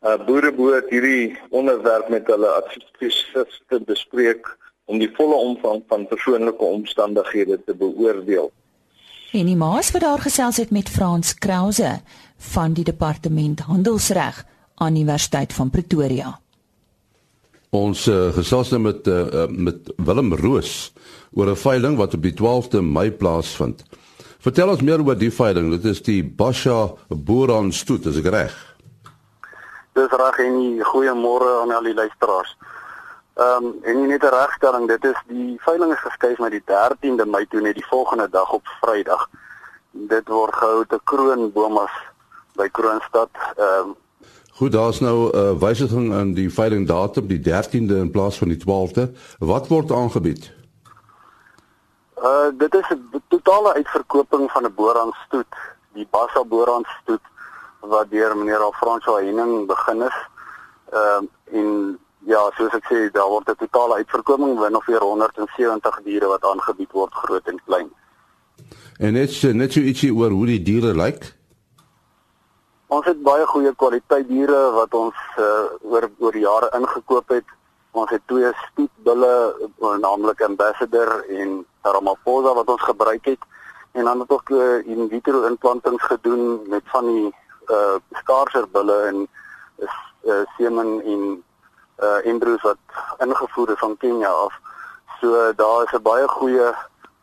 Uh 0.00 0.16
boere 0.24 0.48
behoort 0.56 0.88
hierdie 0.88 1.36
onderwerp 1.52 2.08
met 2.08 2.28
hulle 2.32 2.48
adviseurs 2.48 3.58
te 3.68 3.80
bespreek 3.84 4.46
om 4.88 4.96
die 4.98 5.10
volle 5.12 5.36
omvang 5.36 5.82
van 5.92 6.06
persoonlike 6.08 6.64
omstandighede 6.64 7.58
te 7.66 7.74
beoordeel. 7.76 8.48
En 9.36 9.46
die 9.46 9.58
maas 9.60 9.90
wat 9.92 10.02
daar 10.02 10.22
gesels 10.24 10.56
het 10.56 10.72
met 10.72 10.88
Frans 10.88 11.34
Krause 11.38 11.98
van 12.52 12.72
die 12.72 12.84
departement 12.84 13.60
handelsreg 13.68 14.40
aan 14.80 14.96
Universiteit 14.96 15.52
van 15.52 15.70
Pretoria. 15.70 16.32
Ons 17.70 18.06
uh, 18.08 18.32
gesels 18.34 18.72
nou 18.72 18.80
met 18.82 19.06
uh, 19.06 19.44
met 19.52 19.92
Willem 19.96 20.32
Roos 20.34 20.92
oor 21.36 21.52
'n 21.52 21.56
veiling 21.56 22.00
wat 22.00 22.14
op 22.14 22.22
die 22.22 22.34
12de 22.40 22.80
Mei 22.82 23.10
plaasvind. 23.12 23.84
Vertel 24.40 24.68
ons 24.72 24.80
meer 24.80 25.04
oor 25.04 25.18
die 25.18 25.32
veiling. 25.32 25.70
Dit 25.70 25.84
is 25.84 26.02
die 26.02 26.24
Basha 26.24 26.94
Boeran 27.08 27.72
stoet, 27.72 28.06
is 28.06 28.16
ek 28.16 28.32
reg? 28.32 28.69
Dis 29.92 30.10
reg 30.10 30.38
en 30.38 30.84
goeiemôre 30.92 31.60
aan 31.60 31.74
al 31.74 31.82
die 31.82 31.94
luisteraars. 31.94 32.56
Ehm 33.34 33.64
um, 33.64 33.74
en 33.82 34.06
net 34.06 34.22
'n 34.22 34.34
regstelling, 34.34 34.88
dit 34.88 35.04
is 35.04 35.22
die 35.26 35.56
veiling 35.60 35.92
is 35.92 36.00
geskuif 36.00 36.38
na 36.38 36.48
die 36.48 36.62
13de 36.64 37.26
Mei 37.26 37.46
toe 37.48 37.60
net 37.60 37.74
die 37.74 37.86
volgende 37.86 38.28
dag 38.30 38.52
op 38.52 38.66
Vrydag. 38.80 39.28
Dit 39.90 40.28
word 40.28 40.54
gehou 40.54 40.84
te 40.86 41.00
Kroonbomas 41.04 41.90
by 42.54 42.68
Kroonstad. 42.68 43.28
Ehm 43.56 43.88
um, 43.88 43.96
Goed, 44.60 44.72
daar's 44.72 45.00
nou 45.00 45.30
'n 45.30 45.36
uh, 45.36 45.58
wysiging 45.58 46.12
in 46.14 46.34
die 46.34 46.52
veiling 46.52 46.86
datum, 46.86 47.26
die 47.26 47.40
13de 47.40 47.96
in 47.96 48.10
plaas 48.10 48.38
van 48.38 48.48
die 48.48 48.62
12de. 48.66 49.12
Wat 49.38 49.68
word 49.68 49.92
aangebied? 49.92 50.52
Uh 52.22 52.48
dit 52.52 52.74
is 52.74 52.88
'n 52.90 53.22
totale 53.28 53.74
uitverkoping 53.74 54.50
van 54.50 54.64
'n 54.64 54.74
boraanstoet, 54.74 55.54
die 55.92 56.06
Bassa 56.10 56.44
boraanstoet 56.44 57.24
wat 57.80 58.10
deur 58.10 58.36
meneer 58.36 58.62
Alfranso 58.62 59.16
Henning 59.16 59.66
begin 59.66 60.02
is. 60.02 60.18
Ehm 60.92 61.24
uh, 61.24 61.58
en 61.58 61.98
ja, 62.26 62.40
soos 62.56 62.74
ek 62.76 62.86
sê, 62.86 62.98
daar 63.12 63.28
word 63.28 63.48
'n 63.48 63.56
totale 63.56 63.94
uitverkoming 63.94 64.58
van 64.58 64.74
ongeveer 64.74 65.00
170 65.00 66.00
diere 66.04 66.26
wat 66.26 66.44
aangebied 66.44 66.92
word, 66.92 67.14
groot 67.14 67.46
en 67.46 67.60
klein. 67.64 67.90
En 68.98 69.12
net 69.12 69.42
net 69.54 69.72
so 69.72 69.80
ietsie 69.80 70.14
oor 70.14 70.30
hoe 70.30 70.46
die 70.46 70.62
diere 70.62 70.94
lyk. 70.94 71.34
Ons 72.86 73.06
het 73.06 73.22
baie 73.22 73.46
goeie 73.46 73.72
kwaliteit 73.74 74.28
diere 74.28 74.70
wat 74.74 74.94
ons 74.94 75.16
uh, 75.38 75.70
oor 75.82 76.10
oor 76.18 76.36
jare 76.36 76.70
ingekoop 76.74 77.28
het. 77.28 77.46
Ons 77.92 78.10
het 78.10 78.22
twee 78.26 78.50
stoetbulle, 78.54 79.56
eh, 79.80 79.96
naamlik 79.98 80.40
Ambassador 80.40 81.24
en 81.28 81.66
Ramaphosa 81.82 82.54
wat 82.54 82.68
ons 82.68 82.82
gebruik 82.82 83.24
het 83.24 83.42
en 83.92 84.04
dan 84.04 84.20
het 84.20 84.30
ook 84.30 84.50
uh, 84.50 84.86
in 84.86 85.08
vitro 85.08 85.42
implantings 85.42 86.02
gedoen 86.02 86.60
met 86.68 86.82
van 86.84 87.06
die 87.06 87.34
uh 87.70 87.96
skaarser 88.22 88.66
bulle 88.72 88.98
en 89.10 89.28
is 89.76 89.94
uh, 90.24 90.42
semen 90.56 91.00
en 91.04 91.44
uh 92.02 92.26
embryos 92.26 92.62
wat 92.62 92.78
ingevoer 93.18 93.70
is 93.70 93.78
van 93.78 93.96
Kenia 93.96 94.28
af. 94.28 94.54
So 95.20 95.52
daar 95.56 95.82
is 95.84 95.92
'n 95.92 96.02
baie 96.02 96.28
goeie 96.28 96.74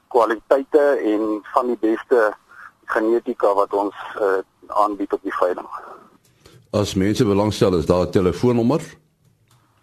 kwaliteite 0.08 0.86
en 1.14 1.40
van 1.54 1.66
die 1.68 1.78
beste 1.80 2.34
genetika 2.86 3.54
wat 3.54 3.74
ons 3.74 3.96
uh, 4.22 4.40
aanbied 4.68 5.14
op 5.14 5.22
die 5.22 5.36
veiling. 5.36 5.68
As 6.72 6.94
mense 6.94 7.26
belangstel, 7.26 7.78
is 7.78 7.86
daar 7.86 8.06
'n 8.06 8.12
telefoonnommer? 8.12 8.82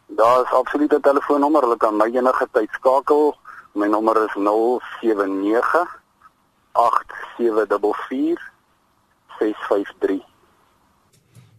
Daar 0.06 0.40
is 0.42 0.52
absoluut 0.52 0.92
'n 0.92 1.00
telefoonnommer. 1.00 1.62
Hulle 1.62 1.76
kan 1.76 1.96
my 1.96 2.10
enige 2.12 2.48
tyd 2.52 2.70
skakel. 2.70 3.36
My 3.72 3.86
nommer 3.86 4.16
is 4.24 4.34
079 4.34 6.00
8744 6.72 8.52
653. 9.38 10.33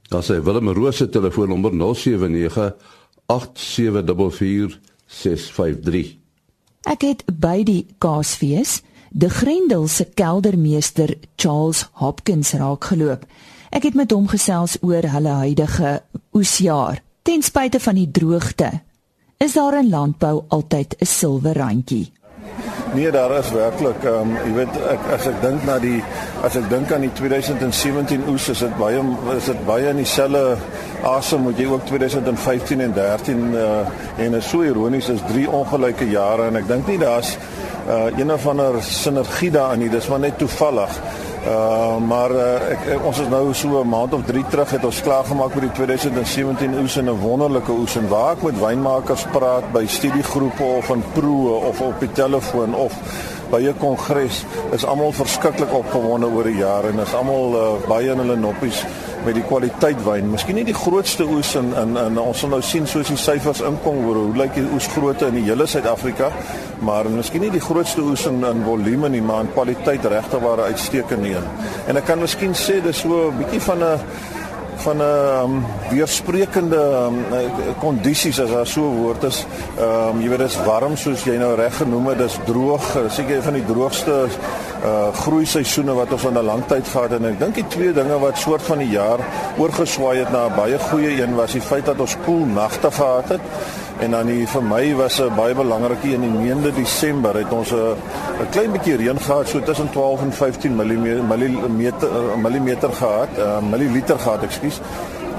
Daar 0.09 0.23
sê 0.23 0.41
Willem 0.43 0.69
Roos 0.69 0.97
se 0.97 1.09
telefoonnommer 1.09 1.73
079 1.73 2.75
8744 3.25 4.79
653. 5.05 6.17
Ek 6.85 7.01
het 7.01 7.23
by 7.25 7.63
die 7.65 7.85
kaasfees 7.97 8.81
die 9.09 9.29
Grendel 9.29 9.87
se 9.87 10.05
keldermeester 10.05 11.15
Charles 11.35 11.85
Hopkins 12.01 12.51
raakgeloop. 12.53 13.25
Ek 13.71 13.87
het 13.87 13.95
met 13.95 14.11
hom 14.11 14.27
gesels 14.27 14.77
oor 14.81 15.07
hulle 15.09 15.37
huidige 15.41 16.01
oesjaar. 16.35 17.01
Ten 17.25 17.41
spyte 17.41 17.79
van 17.79 17.97
die 17.97 18.11
droogte, 18.11 18.69
is 19.41 19.55
daar 19.57 19.79
in 19.79 19.89
landbou 19.89 20.43
altyd 20.47 20.95
'n 20.99 21.05
silwer 21.05 21.57
randjie. 21.57 22.11
Nee, 22.93 23.11
daar 23.11 23.31
is 23.37 23.51
werklik, 23.51 24.03
ehm 24.03 24.29
um, 24.29 24.35
jy 24.45 24.53
weet 24.55 24.75
ek 24.91 25.07
as 25.13 25.25
ek 25.27 25.41
dink 25.41 25.65
na 25.67 25.75
die 25.83 25.97
as 26.47 26.55
ek 26.55 26.69
dink 26.71 26.91
aan 26.95 27.03
die 27.03 27.11
2017 27.17 28.23
oes, 28.31 28.47
is 28.53 28.61
dit 28.63 28.77
baie 28.79 29.01
is 29.35 29.49
dit 29.51 29.65
baie 29.67 29.89
in 29.89 29.99
dieselfde 29.99 30.55
asem 31.03 31.43
moet 31.43 31.59
jy 31.59 31.65
ook 31.69 31.83
2015 31.89 32.81
en 32.85 32.93
13 32.95 33.43
uh, 33.53 33.65
en 34.25 34.39
is 34.39 34.49
so 34.49 34.63
ironies 34.63 35.09
is 35.11 35.21
drie 35.27 35.45
ongelyke 35.49 36.07
jare 36.09 36.47
en 36.47 36.61
ek 36.61 36.69
dink 36.71 36.87
nie 36.87 36.99
daar's 37.01 37.35
uh, 37.87 38.17
een 38.17 38.31
of 38.31 38.47
ander 38.47 38.81
sinergie 38.83 39.51
daarin 39.51 39.79
nie. 39.85 39.89
Dis 39.89 40.07
maar 40.07 40.19
net 40.19 40.37
toevallig. 40.37 40.99
Uh 41.45 41.97
maar 42.01 42.31
uh, 42.31 42.71
ek, 42.73 42.87
ek 42.95 43.03
ons 43.05 43.19
is 43.21 43.27
nou 43.29 43.53
so 43.53 43.81
'n 43.81 43.89
maand 43.89 44.13
of 44.13 44.23
3 44.25 44.43
terug 44.49 44.69
het 44.69 44.85
ons 44.85 45.01
klaar 45.01 45.25
gemaak 45.25 45.53
met 45.53 45.63
die 45.63 45.75
2017 45.77 46.73
oes 46.81 46.97
en 46.97 47.05
'n 47.05 47.19
wonderlike 47.21 47.71
oes 47.71 47.95
en 47.95 48.07
waar 48.09 48.31
ek 48.31 48.41
met 48.41 48.59
wynmakers 48.59 49.25
praat 49.31 49.71
by 49.71 49.85
studiegroepe 49.85 50.63
of 50.63 50.89
in 50.89 51.03
proe 51.13 51.49
of 51.69 51.81
op 51.81 51.99
die 51.99 52.11
telefoon 52.11 52.73
of 52.73 52.93
by 53.51 53.61
'n 53.61 53.77
kongres 53.79 54.43
is 54.71 54.85
almal 54.85 55.11
verskriklik 55.11 55.73
opgewonde 55.73 56.27
oor 56.27 56.43
die 56.43 56.57
jare 56.57 56.87
en 56.87 56.99
is 56.99 57.13
almal 57.13 57.55
uh, 57.55 57.87
baie 57.87 58.11
in 58.11 58.17
hulle 58.17 58.35
noppies 58.35 58.83
met 59.25 59.35
die 59.35 59.43
kwaliteit 59.43 60.01
wyn. 60.05 60.29
Miskien 60.31 60.55
nie 60.55 60.65
die 60.67 60.77
grootste 60.77 61.25
oes 61.25 61.55
in 61.55 61.73
in, 61.81 61.97
in 61.97 62.19
ons 62.21 62.39
sal 62.39 62.49
nou 62.49 62.61
sien 62.61 62.87
soos 62.87 63.07
die 63.07 63.17
syfers 63.17 63.61
inkom 63.61 64.05
oor 64.05 64.15
hoe 64.15 64.37
lyk 64.37 64.53
die 64.53 64.67
oesgrootte 64.75 65.27
in 65.31 65.39
die 65.39 65.45
hele 65.47 65.67
Suid-Afrika, 65.67 66.31
maar 66.85 67.09
miskien 67.09 67.41
nie 67.41 67.53
die 67.53 67.63
grootste 67.63 68.01
oes 68.01 68.25
in 68.29 68.43
in 68.45 68.63
volume 68.63 69.09
nie, 69.09 69.21
maar 69.21 69.41
in 69.45 69.53
kwaliteit 69.53 70.05
regtig 70.05 70.39
waar 70.39 70.65
uitstekend 70.69 71.21
nie. 71.21 71.35
En 71.87 71.97
ek 71.97 72.05
kan 72.05 72.21
miskien 72.21 72.53
sê 72.53 72.81
dis 72.83 73.01
so 73.01 73.29
'n 73.31 73.37
bietjie 73.37 73.61
van 73.61 73.83
'n 73.83 73.99
van 74.83 74.97
'n 74.97 75.01
um, 75.01 75.65
weersprekende 75.89 77.09
kondisies 77.79 78.37
um, 78.37 78.43
as 78.43 78.51
daar 78.51 78.67
so 78.67 78.81
woord 78.81 79.23
is. 79.23 79.45
Ehm 79.77 80.15
um, 80.15 80.21
jy 80.21 80.29
weet 80.29 80.39
dit 80.39 80.49
is 80.49 80.63
warm 80.65 80.97
soos 80.97 81.23
jy 81.23 81.37
nou 81.37 81.55
reg 81.55 81.77
genoem 81.77 82.07
het, 82.07 82.17
dis 82.17 82.37
droog, 82.45 82.97
seker 83.09 83.35
een 83.35 83.43
van 83.43 83.53
die 83.53 83.65
droogste 83.65 84.27
uh 84.85 85.13
groei 85.23 85.45
seisoene 85.45 85.93
wat 85.97 86.11
ons 86.13 86.25
aan 86.25 86.37
'n 86.37 86.45
lang 86.45 86.63
tyd 86.67 86.87
gehad 86.87 87.09
het. 87.09 87.21
En 87.21 87.31
ek 87.31 87.39
dink 87.39 87.55
die 87.55 87.67
twee 87.67 87.93
dinge 87.93 88.19
wat 88.19 88.37
soort 88.37 88.61
van 88.61 88.77
die 88.77 88.89
jaar 88.89 89.19
oorgeswaai 89.57 90.17
het 90.19 90.31
na 90.31 90.45
'n 90.45 90.55
baie 90.55 90.79
goeie 90.79 91.21
een 91.21 91.35
was 91.35 91.51
die 91.51 91.61
feit 91.61 91.85
dat 91.85 91.99
ons 91.99 92.17
koel 92.25 92.45
nagte 92.45 92.91
gehad 92.91 93.29
het. 93.29 93.41
En 93.99 94.11
dan 94.11 94.25
die, 94.25 94.47
vir 94.47 94.63
my 94.63 94.95
was 94.95 95.19
'n 95.21 95.35
baie 95.35 95.55
belangrike 95.55 96.13
in 96.13 96.21
die 96.21 96.29
9de 96.29 96.73
Desember 96.73 97.35
het 97.37 97.51
ons 97.51 97.71
'n 97.71 97.95
'n 98.41 98.49
klein 98.49 98.71
bietjie 98.71 98.95
reën 98.95 99.19
gehad 99.19 99.47
so 99.47 99.59
tussen 99.59 99.89
12 99.89 100.21
en 100.21 100.33
15 100.33 100.75
mm 100.75 101.27
millimeter 101.27 102.09
millimeter 102.37 102.93
gehad, 102.93 103.29
uh, 103.37 103.59
milliliter 103.71 104.19
gehad, 104.19 104.43
ekskuus 104.43 104.81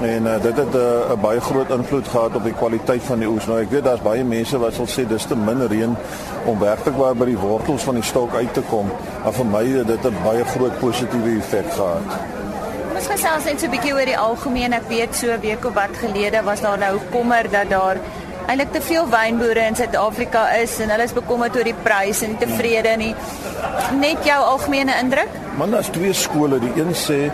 en 0.01 0.23
uh, 0.23 0.41
dit 0.41 0.57
het 0.57 0.73
'n 0.73 0.77
uh, 0.77 1.21
baie 1.21 1.41
groot 1.41 1.69
invloed 1.69 2.07
gehad 2.07 2.35
op 2.35 2.43
die 2.43 2.53
kwaliteit 2.53 3.03
van 3.03 3.19
die 3.19 3.27
oes. 3.27 3.45
Nou 3.45 3.61
ek 3.61 3.69
weet 3.69 3.83
daar's 3.83 4.01
baie 4.01 4.23
mense 4.23 4.57
wat 4.57 4.73
sal 4.73 4.87
sê 4.87 5.07
dis 5.07 5.25
te 5.25 5.35
min 5.35 5.67
reën 5.67 5.95
om 6.45 6.59
werklikwaar 6.59 7.15
by 7.15 7.25
die 7.25 7.37
wortels 7.37 7.83
van 7.83 7.93
die 7.93 8.03
stok 8.03 8.35
uit 8.35 8.53
te 8.53 8.61
kom. 8.69 8.91
Maar 9.23 9.33
vir 9.33 9.45
my 9.45 9.65
het 9.65 9.87
dit 9.87 10.05
'n 10.05 10.17
baie 10.23 10.45
groot 10.45 10.79
positiewe 10.79 11.37
effek 11.37 11.71
gehad. 11.73 12.05
Ons 12.95 13.07
gesels 13.07 13.43
net 13.43 13.59
so 13.59 13.65
'n 13.65 13.71
bietjie 13.71 13.93
oor 13.93 14.05
die 14.05 14.17
algemeen. 14.17 14.73
Ek 14.73 14.87
weet 14.87 15.15
so 15.15 15.27
'n 15.27 15.39
week 15.39 15.65
of 15.65 15.73
wat 15.73 15.97
gelede 15.99 16.43
was 16.43 16.61
daar 16.61 16.77
nou 16.77 16.99
kommer 17.11 17.51
dat 17.51 17.69
daar 17.69 17.97
eintlik 18.47 18.71
te 18.71 18.81
veel 18.81 19.09
wynboere 19.09 19.59
in 19.59 19.75
Suid-Afrika 19.75 20.51
is 20.51 20.79
en 20.79 20.89
hulle 20.89 21.03
is 21.03 21.13
bekommerd 21.13 21.55
oor 21.55 21.63
die 21.63 21.79
pryse 21.83 22.25
en 22.25 22.37
tevrede 22.37 22.95
nie. 22.97 23.15
Net 23.99 24.23
jou 24.23 24.43
algemene 24.43 24.95
indruk? 25.01 25.46
Man, 25.57 25.71
daar's 25.71 25.89
twee 25.89 26.13
skole. 26.13 26.59
Die 26.59 26.71
een 26.75 26.93
sê 26.93 27.31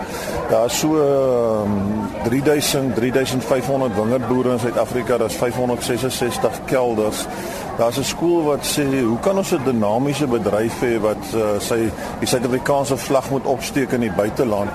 daar's 0.48 0.78
so 0.78 0.96
um, 0.96 2.08
3000 2.24 2.94
3500 2.94 3.94
wingerdboere 3.96 4.52
in 4.52 4.58
Suid-Afrika, 4.58 5.16
daar's 5.16 5.34
566 5.34 6.60
kelders. 6.64 7.26
Daar's 7.76 7.98
'n 7.98 8.04
skool 8.04 8.42
wat 8.42 8.64
sê, 8.64 9.04
"Hoe 9.04 9.18
kan 9.20 9.36
ons 9.36 9.52
'n 9.52 9.64
dinamiese 9.64 10.26
bedryf 10.26 10.80
hê 10.80 11.00
wat 11.00 11.24
uh, 11.34 11.40
sy 11.58 11.90
die 12.18 12.28
Suid-Afrikaanse 12.28 12.96
vlag 12.96 13.30
moet 13.30 13.44
opsteek 13.44 13.92
in 13.92 14.00
die 14.00 14.12
buiteland?" 14.16 14.70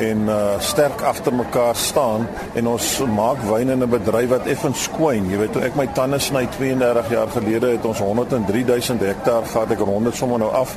en 0.00 0.18
uh, 0.28 0.56
sterk 0.58 1.00
agter 1.00 1.34
mekaar 1.34 1.76
staan 1.76 2.26
en 2.52 2.66
ons 2.66 2.86
maak 3.14 3.42
wyn 3.48 3.68
in 3.68 3.82
'n 3.84 3.90
bedryf 3.90 4.28
wat 4.28 4.46
effens 4.46 4.82
skwyn. 4.82 5.28
Jy 5.30 5.38
weet, 5.38 5.52
toe 5.52 5.62
ek 5.62 5.76
my 5.76 5.86
tande 5.92 6.18
sny 6.18 6.46
32 6.56 7.10
jaar 7.10 7.28
gelede 7.28 7.70
het 7.76 7.84
ons 7.84 8.00
103000 8.00 9.00
hektaar 9.00 9.44
gehad. 9.44 9.70
Ek 9.70 9.78
rond 9.78 10.04
dit 10.04 10.16
sommer 10.16 10.38
nou 10.38 10.52
af 10.52 10.76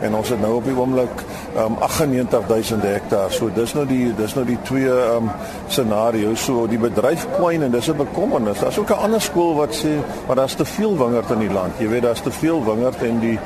en 0.00 0.14
ons 0.14 0.28
het 0.28 0.40
nou 0.40 0.54
op 0.56 0.64
die 0.64 0.76
oomblik 0.76 1.22
um, 1.64 1.76
98000 1.80 2.82
hektaar. 2.82 3.32
So 3.32 3.50
dis 3.54 3.74
nou 3.74 3.86
die 3.86 4.14
dis 4.16 4.34
nou 4.34 4.44
die 4.46 4.58
twee 4.62 4.90
um, 4.90 5.30
scenario's. 5.68 6.44
So 6.44 6.66
die 6.70 6.78
bedryf 6.78 7.26
kwyn 7.36 7.62
en 7.62 7.70
dis 7.70 7.88
'n 7.88 7.96
bekommernis. 7.96 8.60
Daar's 8.60 8.78
ook 8.78 8.90
'n 8.90 9.04
ander 9.08 9.20
skool 9.20 9.54
wat 9.54 9.74
sê 9.74 9.98
maar 10.26 10.36
daar's 10.36 10.54
te 10.54 10.64
veel 10.64 10.96
wingerd 10.96 11.30
in 11.30 11.38
die 11.38 11.52
land. 11.52 11.72
Jy 11.78 11.88
weet, 11.88 12.02
daar's 12.02 12.22
te 12.22 12.30
veel 12.30 12.64
wingerd 12.64 13.02
en 13.02 13.20
die 13.20 13.38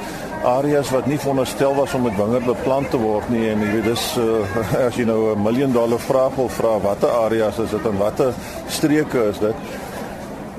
areas 0.44 0.90
wat 0.90 1.06
nie 1.06 1.18
veronderstel 1.18 1.74
was 1.74 1.94
om 1.94 2.02
met 2.02 2.16
wingerd 2.16 2.44
beplant 2.44 2.90
te 2.90 2.98
word 3.00 3.28
nie 3.32 3.48
en 3.50 3.62
jy 3.62 3.72
weet 3.72 3.88
dis 3.90 4.04
uh, 4.22 4.58
as 4.86 4.96
jy 4.96 5.04
nou 5.08 5.34
'n 5.34 5.42
miljoen 5.42 5.72
dollar 5.72 5.98
vraag 5.98 6.34
wil 6.36 6.48
vra 6.48 6.78
watter 6.78 7.10
areas 7.10 7.58
is 7.58 7.70
dit 7.70 7.86
en 7.86 7.98
watter 7.98 8.34
streke 8.68 9.28
is 9.32 9.38
dit 9.38 9.54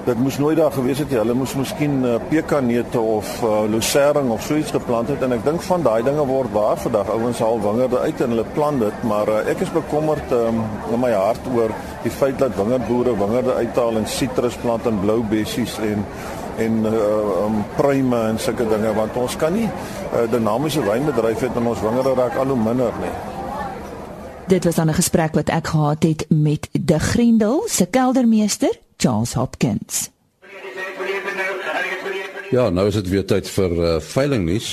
dit 0.10 0.19
moes 0.19 0.38
nooit 0.41 0.58
daar 0.58 0.74
gewees 0.74 1.02
het 1.04 1.12
nie. 1.12 1.19
Hulle 1.22 1.36
moes 1.38 1.54
miskien 1.58 2.00
uh, 2.08 2.15
pekanneute 2.32 3.00
of 3.00 3.30
uh, 3.45 3.62
lucerne 3.69 4.34
of 4.34 4.41
so 4.45 4.58
iets 4.58 4.74
geplant 4.74 5.12
het 5.12 5.22
en 5.26 5.36
ek 5.36 5.43
dink 5.45 5.62
van 5.67 5.86
daai 5.86 6.02
dinge 6.08 6.26
word 6.26 6.52
waar 6.56 6.82
vandag. 6.82 7.12
Ouens 7.13 7.41
haal 7.43 7.62
wingerde 7.62 8.02
uit 8.06 8.24
en 8.26 8.34
hulle 8.34 8.48
plant 8.56 8.82
dit, 8.86 9.06
maar 9.12 9.30
uh, 9.30 9.43
ek 9.54 9.62
is 9.65 9.72
bekommerd 9.76 10.34
um, 10.36 10.63
in 10.89 11.04
my 11.04 11.13
hart 11.13 11.50
oor 11.54 11.74
die 12.06 12.13
feit 12.13 12.39
dat 12.41 12.58
wingerdboere 12.58 13.13
wingerde 13.19 13.60
uithaal 13.62 14.02
en 14.02 14.10
sitrusplante 14.10 14.89
en 14.89 15.02
blou 15.06 15.22
bessies 15.30 15.78
en 15.86 16.06
en 16.60 16.82
uh, 16.89 16.91
um, 17.45 17.62
pruime 17.78 18.17
en 18.34 18.39
sulke 18.41 18.65
dinge 18.67 18.89
want 18.98 19.15
ons 19.15 19.36
kan 19.39 19.54
nie 19.54 19.69
'n 19.69 19.72
uh, 19.72 20.26
dinamiese 20.32 20.84
wynbedryf 20.84 21.45
hê 21.45 21.54
en 21.56 21.72
ons 21.72 21.86
wingerde 21.86 22.17
raak 22.17 22.36
al 22.36 22.52
hoe 22.52 22.63
minder 22.63 22.91
nie. 23.00 23.15
Dit 24.48 24.65
was 24.65 24.82
'n 24.82 24.93
gesprek 24.93 25.34
wat 25.36 25.50
ek 25.50 25.67
gehad 25.67 26.04
het 26.04 26.26
met 26.30 26.67
De 26.72 27.00
Grendel, 27.00 27.63
se 27.67 27.86
keldermeester 27.86 28.76
Charles 29.00 29.34
Hopkins. 29.34 30.10
Ja, 32.52 32.70
nou 32.70 32.88
is 32.88 32.98
dit 32.98 33.08
weer 33.08 33.24
tyd 33.24 33.48
vir 33.48 33.76
uh, 33.78 33.92
veilingnuus. 34.04 34.70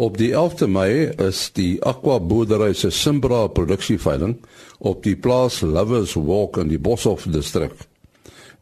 Op 0.00 0.18
die 0.20 0.30
11de 0.36 0.68
Mei 0.70 1.08
is 1.26 1.48
die 1.56 1.80
Aqua 1.82 2.20
Boerdery 2.22 2.76
se 2.78 2.92
Simbra 2.94 3.48
produksieveiling 3.50 4.36
op 4.78 5.02
die 5.02 5.16
plaas 5.16 5.60
Lovers 5.66 6.14
Walk 6.14 6.60
in 6.62 6.70
die 6.70 6.78
Boshoff 6.78 7.26
distrik. 7.26 7.74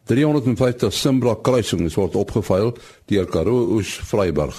350 0.09 0.89
Simbra 0.95 1.35
kruisings 1.37 1.99
word 1.99 2.17
opgeveil 2.17 2.73
deur 3.11 3.29
Karoo 3.29 3.69
Oos 3.77 3.93
Vryburg. 4.09 4.57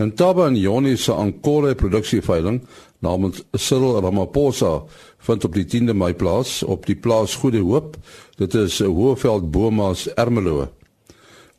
'n 0.00 0.14
Taba 0.18 0.48
en 0.48 0.56
Joni 0.56 0.96
se 0.96 1.12
Ankole 1.12 1.74
produksieveiling 1.74 2.62
namens 2.98 3.44
Cyril 3.52 4.00
Ramaphosa 4.00 4.82
vind 5.18 5.44
op 5.44 5.54
die 5.54 5.66
10de 5.66 5.94
Mei 5.94 6.14
plaas 6.14 6.62
op 6.62 6.86
die 6.86 6.96
plaas 6.96 7.36
Goede 7.36 7.60
Hoop. 7.62 7.96
Dit 8.34 8.54
is 8.54 8.80
Hoëveld 8.82 9.50
Bomas 9.50 10.08
Ermelo. 10.18 10.66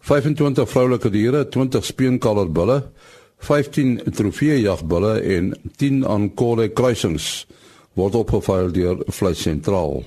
25 0.04 0.68
vroulike 0.70 1.10
diere, 1.10 1.46
20 1.48 1.86
speenkaler 1.88 2.50
bulle, 2.52 2.82
15 3.48 4.02
trofeejagbulle 4.12 5.14
en 5.38 5.54
10 5.80 6.04
Ankole 6.04 6.68
kruisings 6.76 7.46
word 7.96 8.18
opgeveil 8.20 8.74
deur 8.76 9.06
Vleis 9.08 9.46
Sentraal. 9.46 10.04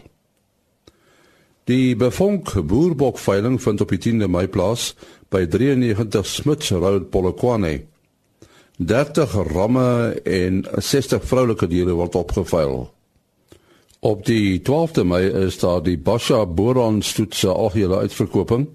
Die 1.68 1.96
Bevonk 1.96 2.52
boerbokveiling 2.68 3.56
vind 3.62 3.80
op 3.80 3.96
die 3.96 4.00
10de 4.04 4.28
Mei 4.28 4.44
plaas 4.48 4.90
by 5.32 5.46
93 5.48 6.28
Smits 6.28 6.70
Road 6.76 7.08
Polokwane. 7.12 7.78
30 8.76 9.40
ramme 9.54 9.88
en 10.24 10.62
60 10.76 11.24
vroulike 11.24 11.68
diere 11.68 11.96
word 11.96 12.16
opgeveil. 12.16 12.88
Op 14.00 14.26
die 14.26 14.62
12de 14.62 15.02
Mei 15.04 15.26
is 15.26 15.58
daar 15.58 15.82
die 15.82 15.98
Basha 15.98 16.46
Boran 16.46 17.02
stoetse 17.02 17.48
algehele 17.48 17.96
uitverkoping. 17.98 18.68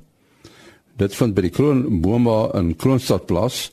Dit 0.99 1.15
vind 1.15 1.31
by 1.38 1.45
die 1.45 1.51
Kroon 1.53 2.01
Boma 2.03 2.49
in 2.59 2.73
Kroonstad 2.75 3.23
plaas. 3.29 3.69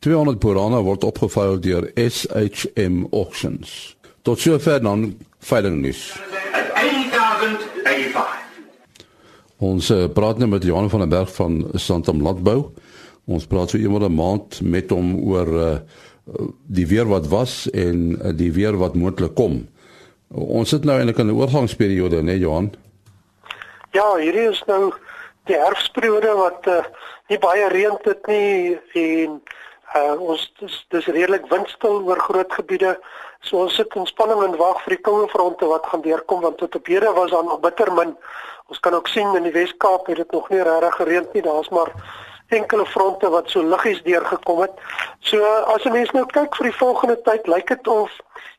200 0.00 0.40
borana 0.40 0.80
word 0.84 1.04
opgeveil 1.04 1.60
deur 1.60 1.90
SHM 2.00 3.04
Auctions. 3.12 3.92
Tot 4.24 4.40
sover 4.40 4.80
dan 4.80 5.10
veiling 5.44 5.82
nuus. 5.84 6.06
Ons 9.60 9.90
uh, 9.92 10.08
praat 10.16 10.40
nou 10.40 10.48
met 10.48 10.64
Johan 10.64 10.88
van 10.92 11.04
der 11.04 11.12
Berg 11.12 11.36
van 11.36 11.60
Santam 11.76 12.24
Landbou. 12.24 12.70
Ons 13.28 13.44
praat 13.44 13.70
so 13.72 13.78
eendag 13.78 14.08
'n 14.08 14.16
maand 14.16 14.60
met 14.64 14.90
hom 14.90 15.12
oor 15.28 15.48
uh, 15.52 15.76
die 16.66 16.88
weer 16.88 17.04
wat 17.04 17.28
was 17.28 17.68
en 17.70 18.16
uh, 18.16 18.32
die 18.32 18.52
weer 18.52 18.76
wat 18.80 18.96
moontlik 18.96 19.36
kom. 19.36 19.66
Ons 20.34 20.72
sit 20.74 20.84
nou 20.84 20.96
eintlik 20.98 21.18
in 21.22 21.30
'n 21.30 21.38
oorgangsperiode, 21.38 22.22
né, 22.22 22.34
Johan? 22.38 22.74
Ja, 23.90 24.16
hierdie 24.16 24.48
is 24.50 24.62
nou 24.66 24.92
die 25.46 25.54
herfsperiode 25.54 26.34
wat 26.34 26.66
uh, 26.66 26.82
nie 27.28 27.38
baie 27.38 27.68
reën 27.68 27.98
het 28.02 28.26
nie 28.26 28.80
en 28.94 29.42
uh, 29.94 30.20
ons 30.20 30.52
dis, 30.58 30.86
dis 30.88 31.06
redelik 31.06 31.46
windstil 31.46 32.02
oor 32.02 32.18
groot 32.18 32.52
gebiede. 32.52 32.98
So 33.40 33.62
ons 33.62 33.74
sit 33.74 33.94
in 33.94 34.06
spanning 34.06 34.42
en 34.42 34.56
wag 34.58 34.82
vir 34.82 34.96
die 34.96 35.04
koue 35.06 35.28
fronte 35.28 35.66
wat 35.70 35.86
gaan 35.86 36.02
deurkom 36.02 36.40
want 36.40 36.58
tot 36.58 36.74
op 36.74 36.86
hede 36.86 37.12
was 37.12 37.30
daar 37.30 37.44
nog 37.44 37.60
bitter 37.60 37.92
min. 37.92 38.16
Ons 38.66 38.80
kan 38.80 38.94
ook 38.94 39.08
sien 39.08 39.36
in 39.36 39.46
die 39.46 39.52
Wes-Kaap 39.52 40.06
het 40.06 40.16
dit 40.16 40.30
nog 40.32 40.48
nie 40.50 40.62
regtig 40.62 40.94
gereën 40.94 41.26
nie. 41.32 41.42
Daar's 41.42 41.68
maar 41.68 41.92
enkele 42.48 42.86
fronte 42.86 43.30
wat 43.30 43.50
so 43.50 43.62
liggies 43.62 44.02
deurgekom 44.02 44.60
het. 44.60 44.72
So 45.20 45.44
as 45.44 45.84
'n 45.84 45.92
mens 45.92 46.10
nou 46.10 46.26
kyk 46.26 46.56
vir 46.56 46.66
die 46.66 46.78
volgende 46.78 47.22
tyd, 47.22 47.46
lyk 47.46 47.66
dit 47.68 47.88
of 47.88 48.10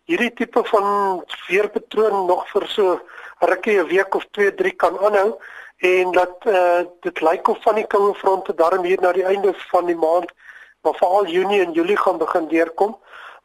hierdie 0.06 0.34
tipe 0.34 0.64
van 0.64 1.24
weerpatroon 1.48 2.26
nog 2.26 2.48
vir 2.54 2.68
so 2.68 3.00
rukkie 3.40 3.80
'n 3.80 3.88
week 3.88 4.16
of 4.16 4.26
2, 4.32 4.54
3 4.56 4.72
kan 4.72 5.00
aanhou 5.00 5.38
en 5.78 6.12
dat 6.12 6.36
uh, 6.46 6.82
dit 7.02 7.22
lyk 7.22 7.48
of 7.48 7.62
van 7.62 7.76
die 7.76 7.88
koue 7.88 8.14
fronte 8.16 8.54
darm 8.54 8.84
hier 8.84 9.02
na 9.02 9.12
die 9.12 9.26
einde 9.26 9.54
van 9.72 9.86
die 9.86 9.96
maand, 9.96 10.32
maar 10.82 10.94
veral 10.96 11.26
Junie 11.28 11.62
en 11.66 11.72
Julie 11.72 11.98
gaan 11.98 12.18
begin 12.18 12.48
deurkom. 12.48 12.98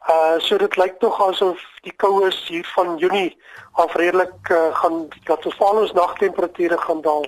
Uh 0.09 0.39
so 0.39 0.57
dit 0.57 0.75
lyk 0.75 0.99
tog 0.99 1.19
asof 1.21 1.59
die 1.85 1.93
koues 1.93 2.47
hier 2.47 2.65
van 2.75 2.97
Junie 2.97 3.37
af 3.77 3.93
redelik 3.93 4.49
uh, 4.49 4.75
gaan 4.75 5.07
dat 5.23 5.45
ons 5.45 5.55
val 5.55 5.77
ons 5.77 5.91
nagtemperature 5.93 6.77
gaan 6.77 7.01
daal. 7.01 7.25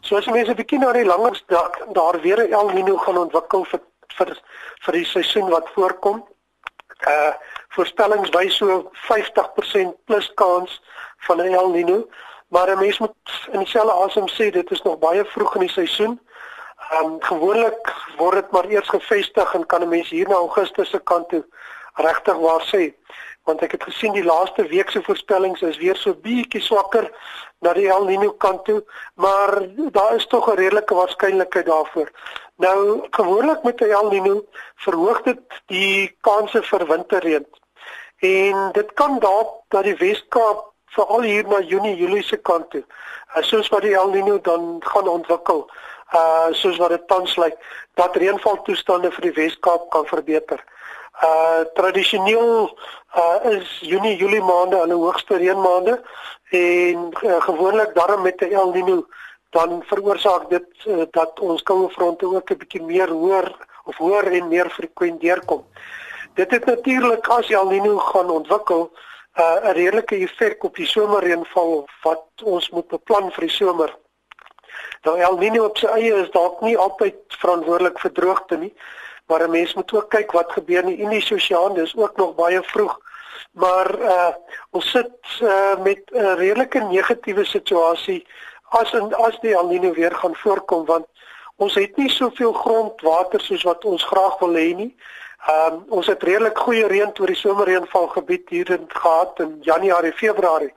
So 0.00 0.16
as 0.16 0.26
mense 0.26 0.50
'n 0.50 0.56
bietjie 0.56 0.78
na 0.78 0.92
die 0.92 1.04
langer 1.04 1.42
dak 1.46 1.76
daar 1.92 2.20
weer 2.20 2.40
'n 2.40 2.52
El 2.52 2.70
Niño 2.70 2.96
gaan 2.96 3.18
ontwikkel 3.18 3.64
vir 3.64 3.80
vir 4.16 4.40
vir 4.84 4.92
die 4.92 5.04
seisoen 5.04 5.50
wat 5.50 5.68
voorkom. 5.74 6.24
Uh 7.06 7.32
voorspellings 7.68 8.30
wys 8.30 8.56
so 8.56 8.90
50% 8.92 9.94
plus 10.04 10.34
kans 10.34 10.82
van 11.26 11.40
'n 11.40 11.54
El 11.54 11.70
Niño, 11.70 12.08
maar 12.48 12.68
'n 12.70 12.78
mens 12.78 12.98
moet 12.98 13.12
in 13.52 13.58
dieselfde 13.58 13.92
asem 13.92 14.28
sê 14.28 14.50
dit 14.50 14.70
is 14.70 14.82
nog 14.82 14.98
baie 14.98 15.24
vroeg 15.24 15.54
in 15.54 15.60
die 15.60 15.70
seisoen. 15.70 16.20
Um 17.00 17.16
gewoonlik 17.20 17.94
word 18.16 18.34
dit 18.34 18.50
maar 18.50 18.64
eers 18.64 18.88
gevestig 18.88 19.54
en 19.54 19.66
kan 19.66 19.82
'n 19.82 19.88
mens 19.88 20.08
hier 20.08 20.28
na 20.28 20.34
Augustus 20.34 20.90
se 20.90 20.98
kant 20.98 21.28
toe 21.28 21.44
regtig 21.94 22.36
waar 22.36 22.62
sê 22.62 22.94
want 23.48 23.62
ek 23.64 23.78
het 23.78 23.86
gesien 23.88 24.12
die 24.12 24.24
laaste 24.24 24.66
week 24.68 24.90
se 24.92 25.00
voorspellings 25.02 25.62
is 25.64 25.78
weer 25.80 25.96
so 25.96 26.12
bietjie 26.24 26.60
swakker 26.60 27.08
na 27.64 27.72
die 27.74 27.88
El 27.90 28.04
Niño 28.06 28.34
kant 28.44 28.64
toe, 28.66 28.82
maar 29.14 29.54
daar 29.96 30.14
is 30.16 30.26
tog 30.26 30.50
'n 30.50 30.58
redelike 30.60 30.94
waarskynlikheid 30.94 31.66
daarvoor. 31.66 32.08
Nou 32.56 33.06
gewoonlik 33.10 33.62
met 33.62 33.78
die 33.78 33.92
El 33.92 34.10
Niño 34.12 34.36
verhoog 34.84 35.22
dit 35.22 35.40
die 35.66 36.16
kanse 36.20 36.62
vir 36.62 36.86
winterreën. 36.86 37.46
En 38.18 38.72
dit 38.72 38.92
kan 38.94 39.18
dalk 39.18 39.50
dat 39.68 39.84
die 39.84 39.96
Wes-Kaap 39.96 40.72
veral 40.86 41.22
hier 41.22 41.46
na 41.48 41.60
Junie, 41.60 41.96
Julie 41.96 42.22
se 42.22 42.36
kant 42.36 42.70
toe, 42.70 42.84
soos 43.40 43.68
wat 43.68 43.82
die 43.82 43.94
El 43.94 44.10
Niño 44.10 44.40
dan 44.42 44.80
gaan 44.84 45.08
ontwikkel, 45.08 45.70
uh 46.14 46.48
soos 46.50 46.76
wat 46.76 46.90
dit 46.90 47.08
tans 47.08 47.36
lyk, 47.36 47.56
dat 47.94 48.16
reënvaltoestande 48.16 49.10
vir 49.10 49.22
die 49.22 49.32
Wes-Kaap 49.32 49.90
kan 49.90 50.06
verbeter. 50.06 50.64
Uh 51.22 51.64
tradisioneel 51.74 52.78
uh 53.16 53.50
is 53.50 53.78
Junie, 53.80 54.16
Julie 54.16 54.42
maande 54.42 54.76
hulle 54.76 54.94
hoogste 54.94 55.36
reënmaande 55.36 55.96
en 56.54 57.08
uh, 57.22 57.40
gewoonlik 57.42 57.94
daarom 57.94 58.22
met 58.22 58.40
'n 58.40 58.52
El 58.54 58.70
Niño 58.72 59.06
dan 59.50 59.82
veroorsaak 59.86 60.50
dit 60.50 60.68
uh, 60.86 61.02
dat 61.10 61.40
ons 61.40 61.62
koue 61.62 61.90
fronte 61.90 62.26
ook 62.26 62.50
'n 62.50 62.56
bietjie 62.56 62.82
meer 62.82 63.08
hoër 63.08 63.56
of 63.84 63.96
hoër 63.96 64.32
en 64.32 64.48
meer 64.48 64.70
frekvent 64.70 65.20
deurkom. 65.20 65.66
Dit 66.34 66.50
het 66.50 66.64
natuurlik 66.64 67.28
as 67.28 67.50
El 67.50 67.66
Niño 67.66 67.96
gaan 67.98 68.30
ontwikkel 68.30 68.90
uh, 69.38 69.56
'n 69.64 69.72
redelike 69.72 70.16
effek 70.16 70.64
op 70.64 70.74
die 70.76 70.86
somerreënval 70.86 71.88
wat 72.02 72.24
ons 72.44 72.70
moet 72.70 72.88
beplan 72.88 73.32
vir 73.32 73.40
die 73.40 73.56
somer. 73.56 73.96
Nou 75.02 75.18
El 75.18 75.36
Niño 75.38 75.64
op 75.64 75.78
sy 75.78 75.86
eie 75.86 76.14
is 76.22 76.30
dalk 76.30 76.60
nie 76.60 76.78
altyd 76.78 77.16
verantwoordelik 77.28 77.98
vir 77.98 78.12
droogte 78.12 78.56
nie. 78.56 78.74
Maar 79.28 79.42
'n 79.46 79.50
mens 79.50 79.74
moet 79.74 79.92
ook 79.92 80.08
kyk 80.08 80.32
wat 80.32 80.52
gebeur 80.52 80.82
in 80.82 80.86
die 80.86 80.96
Indiese 80.96 81.34
Oseaan, 81.34 81.74
dis 81.74 81.96
ook 81.96 82.16
nog 82.16 82.34
baie 82.34 82.62
vroeg. 82.62 82.98
Maar 83.52 84.00
uh 84.00 84.32
ons 84.70 84.90
sit 84.90 85.40
uh 85.42 85.76
met 85.82 86.00
'n 86.10 86.34
redelike 86.34 86.78
negatiewe 86.78 87.44
situasie 87.44 88.26
as 88.68 88.92
in 88.92 89.14
as 89.14 89.38
die 89.40 89.54
El 89.54 89.68
Niño 89.68 89.92
weer 89.92 90.14
gaan 90.14 90.36
voorkom 90.36 90.84
want 90.84 91.06
ons 91.56 91.74
het 91.74 91.96
nie 91.96 92.10
soveel 92.10 92.52
grondwater 92.52 93.40
soos 93.40 93.62
wat 93.62 93.84
ons 93.84 94.04
graag 94.04 94.38
wil 94.38 94.54
hê 94.54 94.74
nie. 94.74 94.96
Um 95.48 95.84
ons 95.88 96.06
het 96.06 96.22
redelik 96.22 96.58
goeie 96.58 96.86
reën 96.86 97.12
oor 97.20 97.26
die 97.26 97.42
somerreënvalgebied 97.44 98.48
hier 98.48 98.70
in 98.70 98.84
gehad 98.88 99.40
in 99.40 99.58
Januarie, 99.60 100.12
Februarie. 100.12 100.72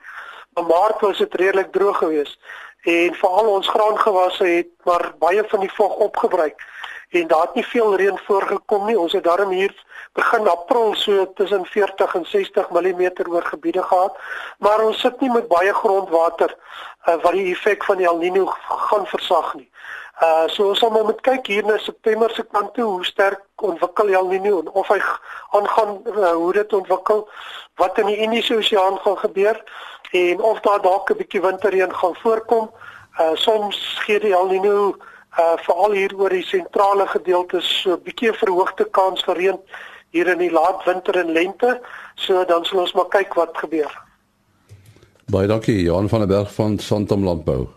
Maar 0.54 0.66
Maart 0.66 1.02
was 1.02 1.18
dit 1.18 1.34
redelik 1.34 1.72
droog 1.72 1.98
geweest 1.98 2.40
en 2.82 3.14
veral 3.14 3.48
ons 3.48 3.68
graangewasse 3.68 4.44
het 4.44 4.70
maar 4.84 5.14
baie 5.20 5.44
van 5.48 5.60
die 5.60 5.74
vog 5.74 5.96
opgebruik 5.96 6.64
en 7.12 7.28
daar 7.28 7.42
het 7.42 7.54
nie 7.54 7.66
veel 7.66 7.96
reën 7.96 8.20
voorgekom 8.26 8.86
nie. 8.86 9.00
Ons 9.00 9.14
het 9.14 9.24
daarom 9.24 9.50
hier 9.50 9.74
begin 10.14 10.48
April 10.48 10.96
so 10.96 11.26
tussen 11.34 11.66
40 11.66 12.16
en 12.16 12.26
60 12.26 12.70
mm 12.70 13.12
oor 13.30 13.44
gebiede 13.44 13.84
gehad, 13.84 14.18
maar 14.60 14.84
ons 14.84 15.00
sit 15.00 15.20
nie 15.20 15.32
met 15.32 15.48
baie 15.48 15.74
grondwater 15.74 16.56
uh, 17.08 17.16
wat 17.24 17.32
die 17.32 17.52
effek 17.52 17.84
van 17.84 17.98
die 17.98 18.08
El 18.08 18.20
Niño 18.20 18.46
gaan 18.88 19.06
versag 19.08 19.54
nie. 19.56 19.68
Uh 20.22 20.48
so 20.54 20.70
ons 20.70 20.80
sal 20.80 20.92
moet 20.94 21.22
kyk 21.26 21.48
hier 21.50 21.66
na 21.66 21.78
September 21.82 22.32
se 22.32 22.44
kant 22.44 22.74
toe 22.74 22.86
hoe 22.86 23.06
sterk 23.06 23.42
ontwikkel 23.56 24.12
El 24.14 24.28
Niño 24.32 24.60
en 24.62 24.70
of 24.72 24.88
hy 24.88 25.00
aangaan 25.58 25.96
uh, 26.06 26.32
hoe 26.32 26.54
dit 26.54 26.74
ontwikkel, 26.74 27.28
wat 27.76 27.98
in 27.98 28.12
die 28.12 28.20
Indiese 28.24 28.56
Oseaan 28.56 29.00
gaan 29.04 29.18
gebeur 29.18 29.64
en 30.12 30.42
of 30.42 30.60
daar 30.60 30.82
dalk 30.82 31.12
'n 31.12 31.18
bietjie 31.18 31.42
winterreën 31.42 31.96
gaan 31.96 32.16
voorkom. 32.24 32.70
Uh 33.20 33.36
soms 33.36 33.80
gee 34.06 34.20
die 34.20 34.36
El 34.36 34.48
Niño 34.48 34.78
uh 35.40 35.56
veral 35.66 35.92
hier 35.96 36.16
oor 36.16 36.30
die 36.30 36.44
sentrale 36.44 37.08
gedeeltes 37.08 37.82
so 37.82 37.94
'n 37.96 38.04
bietjie 38.04 38.34
verhoogde 38.34 38.86
kans 38.92 39.24
vir 39.24 39.36
reën 39.36 39.60
hier 40.12 40.28
in 40.28 40.38
die 40.38 40.52
laat 40.52 40.84
winter 40.86 41.18
en 41.18 41.32
lente. 41.32 41.82
So 42.16 42.46
dan 42.46 42.66
sal 42.66 42.80
ons 42.80 42.94
maar 42.94 43.08
kyk 43.10 43.34
wat 43.34 43.58
gebeur. 43.58 43.92
Baie 45.32 45.48
dankie 45.48 45.82
Johan 45.84 46.10
van 46.10 46.20
der 46.20 46.28
Berg 46.28 46.54
van 46.54 46.80
Santam 46.80 47.24
Landbou. 47.24 47.68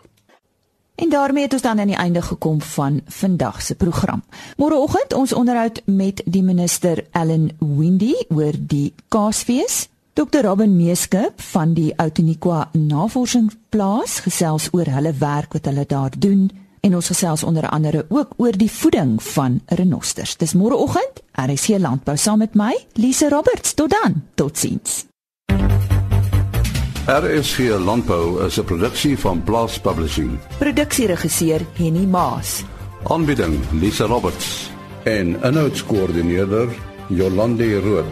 En 0.94 1.08
daarmee 1.10 1.42
het 1.42 1.52
ons 1.52 1.62
dan 1.62 1.80
aan 1.80 1.86
die 1.86 1.96
einde 1.96 2.22
gekom 2.22 2.60
van 2.60 3.00
vandag 3.06 3.62
se 3.62 3.74
program. 3.74 4.22
Môreoggend 4.56 5.14
ons 5.14 5.32
onderhoud 5.32 5.82
met 5.84 6.22
die 6.24 6.42
minister 6.42 7.04
Ellen 7.10 7.50
Windy 7.58 8.14
oor 8.28 8.52
die 8.58 8.94
Kaasfees. 9.08 9.88
Dr 10.12 10.42
Robin 10.42 10.76
Meeskip 10.76 11.40
van 11.40 11.72
die 11.74 11.92
Outeniqua 11.96 12.68
Navorsingsplaas 12.72 14.18
gesels 14.18 14.68
oor 14.72 14.86
hulle 14.86 15.12
werk 15.18 15.52
wat 15.52 15.64
hulle 15.64 15.86
daar 15.86 16.14
doen 16.18 16.50
en 16.84 16.94
ons 16.98 17.10
gesels 17.12 17.44
onder 17.48 17.68
andere 17.68 18.04
ook 18.08 18.36
oor 18.36 18.56
die 18.60 18.70
voeding 18.70 19.16
van 19.22 19.60
renosters. 19.66 20.36
Dis 20.36 20.52
môreoggend, 20.52 21.22
RC 21.32 21.80
Landbou 21.80 22.16
saam 22.20 22.44
met 22.44 22.54
my, 22.54 22.74
Lise 23.00 23.28
Roberts. 23.32 23.74
Tot 23.74 23.90
dan. 23.90 24.20
Totsiens. 24.34 25.04
RSG 27.04 27.58
Landbou 27.84 28.44
is 28.46 28.58
'n 28.58 28.64
produksie 28.64 29.18
van 29.18 29.42
Blast 29.42 29.82
Publishing. 29.82 30.38
Produksieregisseur 30.58 31.60
Henny 31.74 32.06
Maas. 32.06 32.64
Aanbieding 33.04 33.60
Lise 33.72 34.04
Roberts 34.04 34.70
en 35.02 35.42
inhoudskoördineerder 35.42 36.68
Jolande 37.08 37.80
Rooi. 37.80 38.04